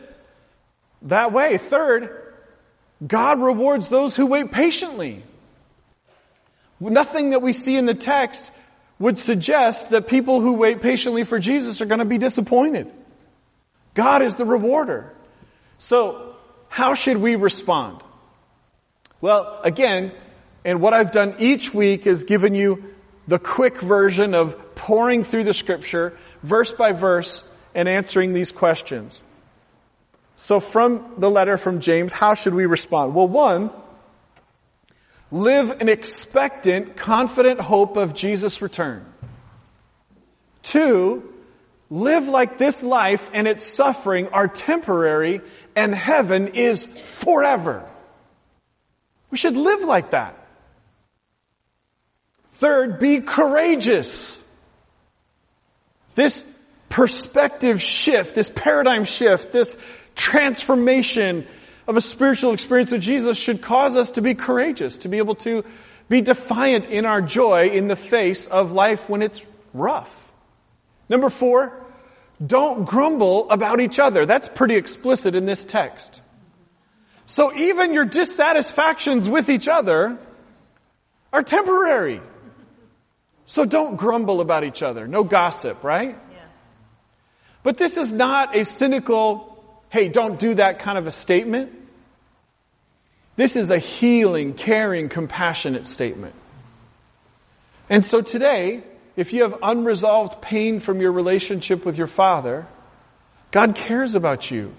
that 1.03 1.33
way. 1.33 1.59
Third, 1.59 2.20
God 3.07 3.41
rewards 3.41 3.89
those 3.89 4.15
who 4.15 4.27
wait 4.27 4.53
patiently. 4.53 5.23
Nothing 6.79 7.31
that 7.31 7.43
we 7.43 7.53
see 7.53 7.77
in 7.77 7.87
the 7.87 7.95
text 7.95 8.51
would 8.99 9.19
suggest 9.19 9.91
that 9.91 10.07
people 10.07 10.41
who 10.41 10.53
wait 10.53 10.83
patiently 10.83 11.25
for 11.25 11.39
Jesus 11.39 11.81
are 11.81 11.87
going 11.87 12.01
to 12.01 12.05
be 12.05 12.19
disappointed. 12.19 12.91
God 13.95 14.23
is 14.23 14.35
the 14.35 14.45
rewarder. 14.45 15.13
So, 15.79 16.35
how 16.69 16.95
should 16.95 17.17
we 17.17 17.37
respond? 17.37 18.03
Well, 19.21 19.61
again, 19.65 20.13
and 20.65 20.81
what 20.81 20.93
I've 20.93 21.13
done 21.13 21.37
each 21.39 21.73
week 21.73 22.07
is 22.07 22.25
given 22.25 22.55
you 22.55 22.95
the 23.27 23.39
quick 23.39 23.81
version 23.81 24.35
of 24.35 24.75
pouring 24.75 25.25
through 25.25 25.45
the 25.45 25.55
scripture, 25.55 26.17
verse 26.43 26.73
by 26.73 26.93
verse, 26.93 27.43
and 27.75 27.89
answering 27.89 28.33
these 28.33 28.53
questions. 28.53 29.23
So 30.45 30.59
from 30.59 31.15
the 31.19 31.31
letter 31.31 31.57
from 31.59 31.81
James, 31.81 32.13
how 32.13 32.35
should 32.35 32.55
we 32.55 32.67
respond? 32.67 33.15
Well, 33.15 33.29
one, 33.29 33.71
live 35.31 35.81
an 35.81 35.89
expectant, 35.89 36.97
confident 36.97 37.61
hope 37.61 37.97
of 37.97 38.15
Jesus' 38.15 38.61
return. 38.63 39.05
Two, 40.63 41.33
live 41.89 42.27
like 42.27 42.59
this 42.59 42.83
life 42.83 43.31
and 43.33 43.47
its 43.47 43.65
suffering 43.65 44.29
are 44.29 44.49
temporary 44.49 45.43
and 45.77 45.95
heaven 45.95 46.49
is 46.49 46.85
forever. 47.19 47.89
We 49.31 49.39
should 49.39 49.57
live 49.57 49.85
like 49.85 50.13
that. 50.13 50.37
Third, 52.55 52.99
be 52.99 53.21
courageous. 53.21 54.39
This 56.15 56.43
perspective 56.89 57.81
shift, 57.81 58.35
this 58.35 58.51
paradigm 58.53 59.05
shift, 59.05 59.53
this 59.53 59.77
transformation 60.15 61.47
of 61.87 61.97
a 61.97 62.01
spiritual 62.01 62.53
experience 62.53 62.91
with 62.91 63.03
Jesus 63.03 63.39
should 63.39 63.63
cause 63.63 63.97
us 63.97 64.13
to 64.13 64.23
be 64.23 64.35
courageous, 64.35 64.99
to 64.99 65.09
be 65.09 65.19
able 65.19 65.35
to 65.37 65.65
be 66.09 66.21
defiant 66.21 66.87
in 66.87 67.07
our 67.07 67.23
joy 67.23 67.71
in 67.71 67.89
the 67.89 67.97
face 67.97 68.47
of 68.47 68.73
life 68.73 69.09
when 69.09 69.23
it's 69.23 69.41
rough. 69.73 70.13
Number 71.09 71.31
four, 71.31 71.87
don't 72.45 72.85
grumble 72.85 73.51
about 73.51 73.81
each 73.81 73.99
other. 73.99 74.27
That's 74.27 74.49
pretty 74.49 74.77
explicit 74.77 75.35
in 75.35 75.47
this 75.47 75.63
text. 75.65 76.23
So 77.27 77.55
even 77.57 77.93
your 77.93 78.05
dissatisfactions 78.05 79.29
with 79.29 79.49
each 79.51 79.69
other 79.69 80.19
are 81.33 81.43
temporary. 81.43 82.21
So 83.47 83.65
don't 83.65 83.97
grumble 83.97 84.41
about 84.41 84.65
each 84.65 84.83
other. 84.83 85.07
No 85.07 85.23
gossip, 85.23 85.85
right? 85.85 86.19
Yeah. 86.33 86.39
But 87.63 87.77
this 87.77 87.97
is 87.97 88.09
not 88.09 88.57
a 88.57 88.65
cynical, 88.65 89.50
hey, 89.91 90.09
don't 90.09 90.39
do 90.39 90.55
that 90.55 90.79
kind 90.79 90.97
of 90.97 91.07
a 91.07 91.11
statement. 91.11 91.73
This 93.37 93.57
is 93.57 93.71
a 93.71 93.79
healing, 93.79 94.55
caring, 94.55 95.09
compassionate 95.09 95.87
statement. 95.87 96.35
And 97.89 98.05
so 98.05 98.21
today, 98.21 98.83
if 99.17 99.33
you 99.33 99.43
have 99.43 99.59
unresolved 99.63 100.41
pain 100.41 100.81
from 100.81 101.01
your 101.01 101.13
relationship 101.13 101.85
with 101.85 101.99
your 101.99 102.07
father, 102.07 102.67
God 103.51 103.75
cares 103.75 104.15
about 104.15 104.51
you. 104.51 104.75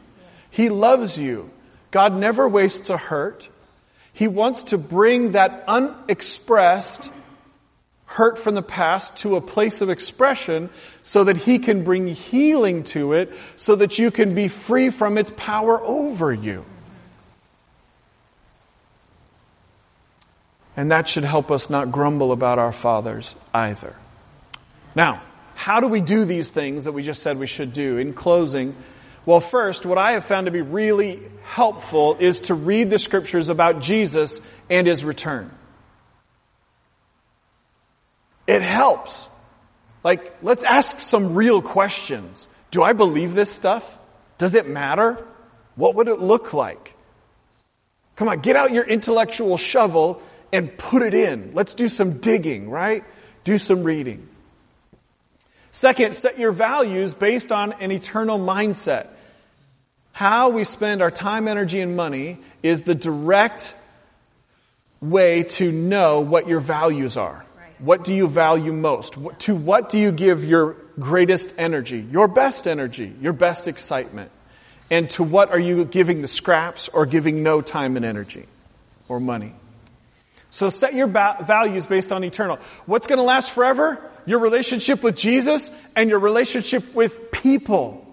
He 0.49 0.69
loves 0.69 1.17
you. 1.17 1.49
God 1.91 2.15
never 2.15 2.47
wastes 2.47 2.89
a 2.89 2.97
hurt. 2.97 3.49
He 4.13 4.27
wants 4.27 4.63
to 4.65 4.77
bring 4.77 5.31
that 5.31 5.63
unexpressed 5.67 7.09
hurt 8.11 8.37
from 8.37 8.55
the 8.55 8.61
past 8.61 9.15
to 9.15 9.37
a 9.37 9.41
place 9.41 9.79
of 9.79 9.89
expression 9.89 10.69
so 11.01 11.23
that 11.23 11.37
he 11.37 11.59
can 11.59 11.85
bring 11.85 12.07
healing 12.07 12.83
to 12.83 13.13
it 13.13 13.31
so 13.55 13.73
that 13.77 13.97
you 13.97 14.11
can 14.11 14.35
be 14.35 14.49
free 14.49 14.89
from 14.89 15.17
its 15.17 15.31
power 15.37 15.81
over 15.81 16.33
you. 16.33 16.65
And 20.75 20.91
that 20.91 21.07
should 21.07 21.23
help 21.23 21.51
us 21.51 21.69
not 21.69 21.93
grumble 21.93 22.33
about 22.33 22.59
our 22.59 22.73
fathers 22.73 23.33
either. 23.53 23.95
Now, 24.93 25.23
how 25.55 25.79
do 25.79 25.87
we 25.87 26.01
do 26.01 26.25
these 26.25 26.49
things 26.49 26.83
that 26.83 26.91
we 26.91 27.03
just 27.03 27.23
said 27.23 27.39
we 27.39 27.47
should 27.47 27.71
do? 27.71 27.97
In 27.97 28.13
closing, 28.13 28.75
well, 29.25 29.39
first, 29.39 29.85
what 29.85 29.97
I 29.97 30.13
have 30.13 30.25
found 30.25 30.47
to 30.47 30.51
be 30.51 30.61
really 30.61 31.21
helpful 31.43 32.17
is 32.19 32.41
to 32.41 32.55
read 32.55 32.89
the 32.89 32.99
scriptures 32.99 33.47
about 33.47 33.81
Jesus 33.81 34.41
and 34.69 34.85
his 34.85 35.01
return. 35.01 35.49
It 38.47 38.61
helps. 38.61 39.29
Like, 40.03 40.37
let's 40.41 40.63
ask 40.63 40.99
some 40.99 41.35
real 41.35 41.61
questions. 41.61 42.47
Do 42.71 42.81
I 42.83 42.93
believe 42.93 43.33
this 43.33 43.51
stuff? 43.51 43.83
Does 44.37 44.53
it 44.53 44.67
matter? 44.67 45.23
What 45.75 45.95
would 45.95 46.07
it 46.07 46.19
look 46.19 46.53
like? 46.53 46.95
Come 48.15 48.27
on, 48.29 48.39
get 48.39 48.55
out 48.55 48.71
your 48.71 48.83
intellectual 48.83 49.57
shovel 49.57 50.21
and 50.51 50.77
put 50.77 51.01
it 51.01 51.13
in. 51.13 51.51
Let's 51.53 51.73
do 51.73 51.89
some 51.89 52.19
digging, 52.19 52.69
right? 52.69 53.03
Do 53.43 53.57
some 53.57 53.83
reading. 53.83 54.27
Second, 55.71 56.15
set 56.15 56.37
your 56.37 56.51
values 56.51 57.13
based 57.13 57.51
on 57.51 57.73
an 57.73 57.91
eternal 57.91 58.37
mindset. 58.37 59.07
How 60.11 60.49
we 60.49 60.65
spend 60.65 61.01
our 61.01 61.11
time, 61.11 61.47
energy, 61.47 61.79
and 61.79 61.95
money 61.95 62.39
is 62.61 62.81
the 62.81 62.95
direct 62.95 63.73
way 64.99 65.43
to 65.43 65.71
know 65.71 66.19
what 66.19 66.47
your 66.47 66.59
values 66.59 67.15
are. 67.15 67.45
What 67.81 68.03
do 68.03 68.13
you 68.13 68.27
value 68.27 68.71
most? 68.71 69.15
To 69.39 69.55
what 69.55 69.89
do 69.89 69.97
you 69.97 70.11
give 70.11 70.45
your 70.45 70.77
greatest 70.99 71.53
energy, 71.57 72.05
your 72.11 72.27
best 72.27 72.67
energy, 72.67 73.13
your 73.19 73.33
best 73.33 73.67
excitement? 73.67 74.31
And 74.91 75.09
to 75.11 75.23
what 75.23 75.49
are 75.49 75.59
you 75.59 75.83
giving 75.85 76.21
the 76.21 76.27
scraps 76.27 76.89
or 76.89 77.07
giving 77.07 77.41
no 77.41 77.61
time 77.61 77.97
and 77.97 78.05
energy 78.05 78.45
or 79.07 79.19
money? 79.19 79.55
So 80.51 80.69
set 80.69 80.93
your 80.93 81.07
ba- 81.07 81.37
values 81.47 81.87
based 81.87 82.11
on 82.11 82.23
eternal. 82.23 82.59
What's 82.85 83.07
going 83.07 83.17
to 83.17 83.23
last 83.23 83.51
forever? 83.51 83.99
Your 84.27 84.39
relationship 84.39 85.01
with 85.01 85.15
Jesus 85.15 85.67
and 85.95 86.09
your 86.09 86.19
relationship 86.19 86.93
with 86.93 87.31
people. 87.31 88.05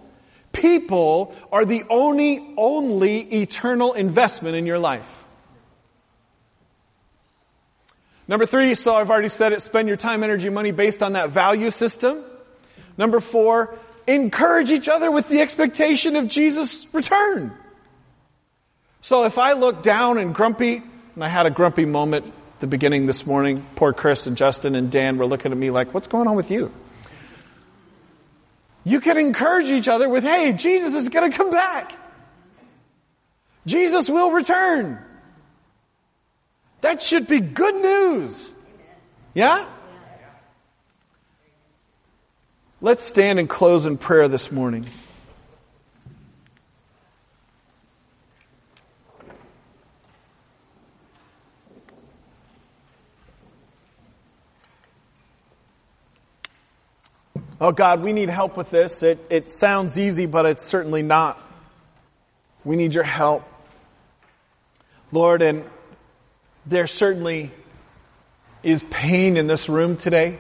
People 0.53 1.35
are 1.53 1.67
the 1.67 1.85
only, 1.91 2.55
only 2.57 3.21
eternal 3.43 3.93
investment 3.93 4.57
in 4.57 4.65
your 4.65 4.79
life. 4.79 5.07
Number 8.29 8.45
three, 8.45 8.75
so 8.75 8.95
I've 8.95 9.11
already 9.11 9.31
said 9.31 9.53
it, 9.53 9.63
spend 9.63 9.89
your 9.89 9.97
time, 9.97 10.23
energy, 10.23 10.51
money 10.51 10.71
based 10.71 11.03
on 11.03 11.15
that 11.15 11.31
value 11.31 11.71
system. 11.71 12.23
Number 12.99 13.21
four, 13.21 13.79
encourage 14.07 14.71
each 14.71 14.87
other 14.87 15.11
with 15.11 15.29
the 15.29 15.41
expectation 15.41 16.15
of 16.15 16.29
Jesus' 16.29 16.87
return. 16.93 17.55
So 19.01 19.25
if 19.25 19.39
I 19.39 19.55
look 19.55 19.83
down 19.83 20.19
and 20.19 20.35
grumpy, 20.35 20.83
and 21.15 21.25
I 21.25 21.29
had 21.29 21.47
a 21.47 21.51
grumpy 21.51 21.87
moment 21.87 22.27
at 22.27 22.61
the 22.61 22.67
beginning 22.67 23.07
this 23.07 23.25
morning, 23.25 23.65
poor 23.77 23.95
Chris 23.95 24.27
and 24.27 24.37
Justin 24.37 24.75
and 24.75 24.91
Dan 24.91 25.17
were 25.17 25.27
looking 25.27 25.51
at 25.51 25.57
me 25.59 25.71
like, 25.71 25.95
what's 25.95 26.09
going 26.09 26.29
on 26.29 26.37
with 26.37 26.51
you? 26.51 26.71
You 28.85 29.01
can 29.01 29.17
encourage 29.17 29.69
each 29.69 29.89
other 29.89 30.09
with, 30.09 30.25
hey, 30.25 30.53
Jesus 30.53 30.95
is 30.95 31.09
gonna 31.09 31.33
come 31.33 31.51
back. 31.51 31.93
Jesus 33.65 34.09
will 34.09 34.33
return. 34.33 34.99
That 36.81 37.03
should 37.03 37.27
be 37.27 37.41
good 37.41 37.75
news. 37.75 38.51
Yeah? 39.35 39.69
Let's 42.81 43.05
stand 43.05 43.41
and 43.41 43.49
close 43.49 43.87
in 43.87 43.99
prayer 43.99 44.29
this 44.29 44.53
morning. 44.53 44.87
Oh 57.61 57.73
God, 57.73 58.03
we 58.03 58.13
need 58.13 58.29
help 58.29 58.57
with 58.57 58.71
this. 58.71 59.03
It, 59.03 59.19
it 59.31 59.51
sounds 59.51 59.99
easy, 59.99 60.27
but 60.27 60.47
it's 60.47 60.65
certainly 60.65 61.03
not. 61.03 61.43
We 62.65 62.77
need 62.77 62.95
your 62.95 63.03
help. 63.03 63.43
Lord, 65.11 65.43
and 65.43 65.65
there 66.69 66.87
certainly 66.87 67.51
is 68.63 68.83
pain 68.91 69.37
in 69.37 69.47
this 69.47 69.69
room 69.69 69.97
today. 69.97 70.39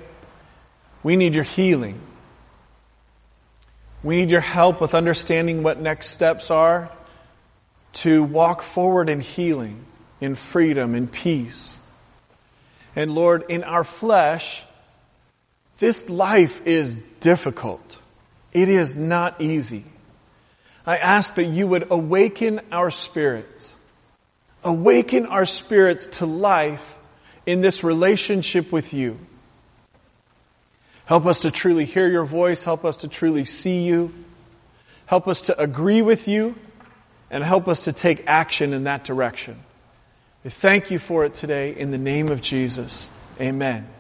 We 1.03 1.17
need 1.17 1.35
your 1.35 1.45
healing. 1.45 2.01
We 4.03 4.17
need 4.17 4.31
your 4.31 4.41
help 4.41 4.81
with 4.81 4.95
understanding 4.95 5.63
what 5.63 5.81
next 5.81 6.11
steps 6.11 6.51
are 6.51 6.91
to 7.95 8.23
walk 8.23 8.63
forward 8.63 9.09
in 9.09 9.21
healing, 9.21 9.85
in 10.21 10.35
freedom, 10.35 10.95
in 10.95 11.09
peace. 11.09 11.75
And 12.95 13.15
Lord, 13.15 13.45
in 13.49 13.65
our 13.65 13.85
flesh, 13.85 14.63
this 15.79 16.09
life 16.11 16.61
is 16.67 16.95
difficult. 17.21 17.97
It 18.53 18.69
is 18.69 18.95
not 18.95 19.41
easy. 19.41 19.85
I 20.85 20.99
ask 20.99 21.35
that 21.37 21.45
you 21.45 21.67
would 21.67 21.91
awaken 21.91 22.61
our 22.71 22.91
spirits 22.91 23.73
Awaken 24.65 25.27
our 25.27 25.47
spirits 25.47 26.07
to 26.19 26.27
life 26.27 26.97
in 27.47 27.61
this 27.61 27.83
relationship 27.83 28.73
with 28.73 28.93
you. 28.93 29.19
Help 31.07 31.25
us 31.25 31.41
to 31.41 31.51
truly 31.51 31.87
hear 31.87 32.07
your 32.07 32.27
voice. 32.27 32.63
Help 32.63 32.85
us 32.85 32.99
to 32.99 33.09
truly 33.09 33.45
see 33.45 33.85
you. 33.85 34.13
Help 35.07 35.27
us 35.27 35.43
to 35.43 35.59
agree 35.59 36.03
with 36.03 36.29
you 36.29 36.55
and 37.31 37.43
help 37.43 37.69
us 37.69 37.85
to 37.85 37.93
take 37.93 38.25
action 38.27 38.73
in 38.75 38.85
that 38.85 39.05
direction. 39.05 39.59
We 40.45 40.51
thank 40.51 40.91
you 40.91 40.99
for 40.99 41.25
it 41.25 41.35
today 41.35 41.75
in 41.77 41.91
the 41.91 41.99
name 41.99 42.29
of 42.29 42.43
Jesus. 42.43 43.07
Amen. 43.41 43.98